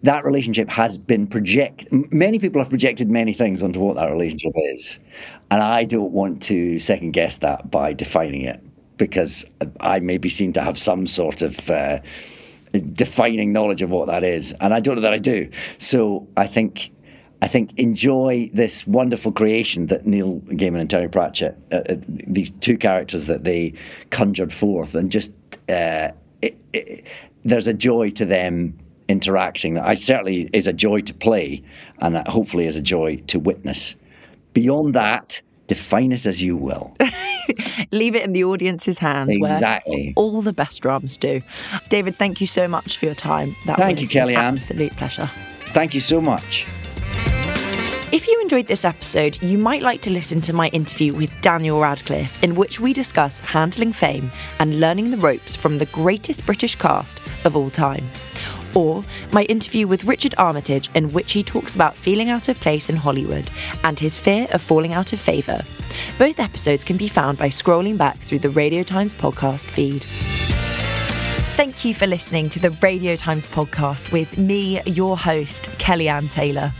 that 0.02 0.24
relationship 0.24 0.70
has 0.70 0.96
been 0.96 1.26
project. 1.26 1.86
Many 1.90 2.38
people 2.38 2.60
have 2.60 2.70
projected 2.70 3.10
many 3.10 3.32
things 3.32 3.62
onto 3.62 3.80
what 3.80 3.96
that 3.96 4.10
relationship 4.10 4.52
is, 4.72 4.98
and 5.50 5.62
I 5.62 5.84
don't 5.84 6.12
want 6.12 6.42
to 6.44 6.78
second 6.78 7.12
guess 7.12 7.38
that 7.38 7.70
by 7.70 7.92
defining 7.92 8.42
it 8.42 8.62
because 8.96 9.46
I 9.80 9.98
may 10.00 10.18
be 10.18 10.28
seen 10.28 10.52
to 10.54 10.62
have 10.62 10.78
some 10.78 11.06
sort 11.06 11.42
of 11.42 11.70
uh, 11.70 12.00
defining 12.94 13.52
knowledge 13.52 13.82
of 13.82 13.90
what 13.90 14.06
that 14.08 14.24
is, 14.24 14.54
and 14.60 14.72
I 14.72 14.80
don't 14.80 14.96
know 14.96 15.02
that 15.02 15.12
I 15.12 15.18
do. 15.18 15.50
So 15.78 16.26
I 16.36 16.46
think 16.46 16.92
I 17.42 17.48
think 17.48 17.78
enjoy 17.78 18.50
this 18.52 18.86
wonderful 18.86 19.32
creation 19.32 19.86
that 19.86 20.06
Neil 20.06 20.40
Gaiman 20.40 20.80
and 20.80 20.90
Terry 20.90 21.08
Pratchett, 21.08 21.56
uh, 21.72 21.76
uh, 21.76 21.96
these 22.08 22.50
two 22.50 22.76
characters 22.76 23.26
that 23.26 23.44
they 23.44 23.72
conjured 24.10 24.52
forth, 24.52 24.94
and 24.94 25.10
just 25.10 25.32
uh, 25.68 26.10
it, 26.42 26.58
it, 26.72 27.06
there's 27.44 27.66
a 27.66 27.74
joy 27.74 28.10
to 28.10 28.24
them 28.24 28.78
interacting. 29.08 29.78
I 29.78 29.94
certainly 29.94 30.48
is 30.52 30.66
a 30.66 30.72
joy 30.72 31.00
to 31.02 31.14
play, 31.14 31.62
and 31.98 32.16
hopefully 32.28 32.66
is 32.66 32.76
a 32.76 32.82
joy 32.82 33.16
to 33.26 33.38
witness. 33.38 33.96
Beyond 34.52 34.94
that, 34.94 35.42
define 35.66 36.12
it 36.12 36.26
as 36.26 36.42
you 36.42 36.56
will. 36.56 36.96
Leave 37.92 38.14
it 38.14 38.22
in 38.22 38.32
the 38.32 38.44
audience's 38.44 38.98
hands. 38.98 39.34
Exactly. 39.34 40.12
all 40.16 40.42
the 40.42 40.52
best 40.52 40.80
drums 40.80 41.16
do. 41.16 41.42
David, 41.88 42.16
thank 42.16 42.40
you 42.40 42.46
so 42.46 42.68
much 42.68 42.98
for 42.98 43.06
your 43.06 43.14
time. 43.14 43.56
That 43.66 43.76
thank 43.76 43.98
was 43.98 44.02
you, 44.02 44.08
Kelly 44.08 44.34
An 44.34 44.40
absolute 44.40 44.96
pleasure. 44.96 45.30
Thank 45.72 45.94
you 45.94 46.00
so 46.00 46.20
much. 46.20 46.66
If 48.12 48.26
you 48.26 48.40
enjoyed 48.40 48.66
this 48.66 48.84
episode, 48.84 49.40
you 49.40 49.56
might 49.56 49.82
like 49.82 50.00
to 50.00 50.10
listen 50.10 50.40
to 50.40 50.52
my 50.52 50.66
interview 50.70 51.14
with 51.14 51.30
Daniel 51.42 51.80
Radcliffe, 51.80 52.42
in 52.42 52.56
which 52.56 52.80
we 52.80 52.92
discuss 52.92 53.38
handling 53.38 53.92
fame 53.92 54.32
and 54.58 54.80
learning 54.80 55.12
the 55.12 55.16
ropes 55.16 55.54
from 55.54 55.78
the 55.78 55.86
greatest 55.86 56.44
British 56.44 56.74
cast 56.74 57.20
of 57.44 57.54
all 57.54 57.70
time. 57.70 58.04
Or 58.74 59.04
my 59.32 59.44
interview 59.44 59.86
with 59.86 60.06
Richard 60.06 60.34
Armitage, 60.38 60.90
in 60.96 61.12
which 61.12 61.30
he 61.30 61.44
talks 61.44 61.76
about 61.76 61.94
feeling 61.94 62.30
out 62.30 62.48
of 62.48 62.58
place 62.58 62.88
in 62.88 62.96
Hollywood 62.96 63.48
and 63.84 63.96
his 63.96 64.16
fear 64.16 64.48
of 64.50 64.60
falling 64.60 64.92
out 64.92 65.12
of 65.12 65.20
favour. 65.20 65.62
Both 66.18 66.40
episodes 66.40 66.82
can 66.82 66.96
be 66.96 67.06
found 67.06 67.38
by 67.38 67.48
scrolling 67.48 67.96
back 67.96 68.18
through 68.18 68.40
the 68.40 68.50
Radio 68.50 68.82
Times 68.82 69.14
podcast 69.14 69.66
feed. 69.66 70.04
Thank 71.56 71.84
you 71.84 71.94
for 71.94 72.06
listening 72.06 72.48
to 72.50 72.58
the 72.58 72.70
Radio 72.70 73.16
Times 73.16 73.46
podcast 73.46 74.12
with 74.12 74.38
me, 74.38 74.80
your 74.86 75.18
host, 75.18 75.68
Kelly-Anne 75.78 76.28
Taylor. 76.28 76.72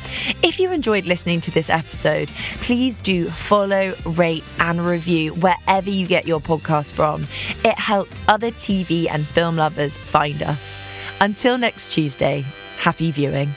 If 0.42 0.58
you 0.58 0.72
enjoyed 0.72 1.04
listening 1.04 1.42
to 1.42 1.50
this 1.50 1.68
episode, 1.68 2.30
please 2.62 2.98
do 2.98 3.26
follow, 3.28 3.94
rate, 4.06 4.44
and 4.58 4.80
review 4.80 5.34
wherever 5.34 5.90
you 5.90 6.06
get 6.06 6.26
your 6.26 6.40
podcast 6.40 6.94
from. 6.94 7.24
It 7.62 7.78
helps 7.78 8.22
other 8.26 8.50
TV 8.52 9.06
and 9.10 9.26
film 9.26 9.56
lovers 9.56 9.98
find 9.98 10.42
us. 10.42 10.80
Until 11.20 11.58
next 11.58 11.92
Tuesday, 11.92 12.46
happy 12.78 13.10
viewing. 13.10 13.50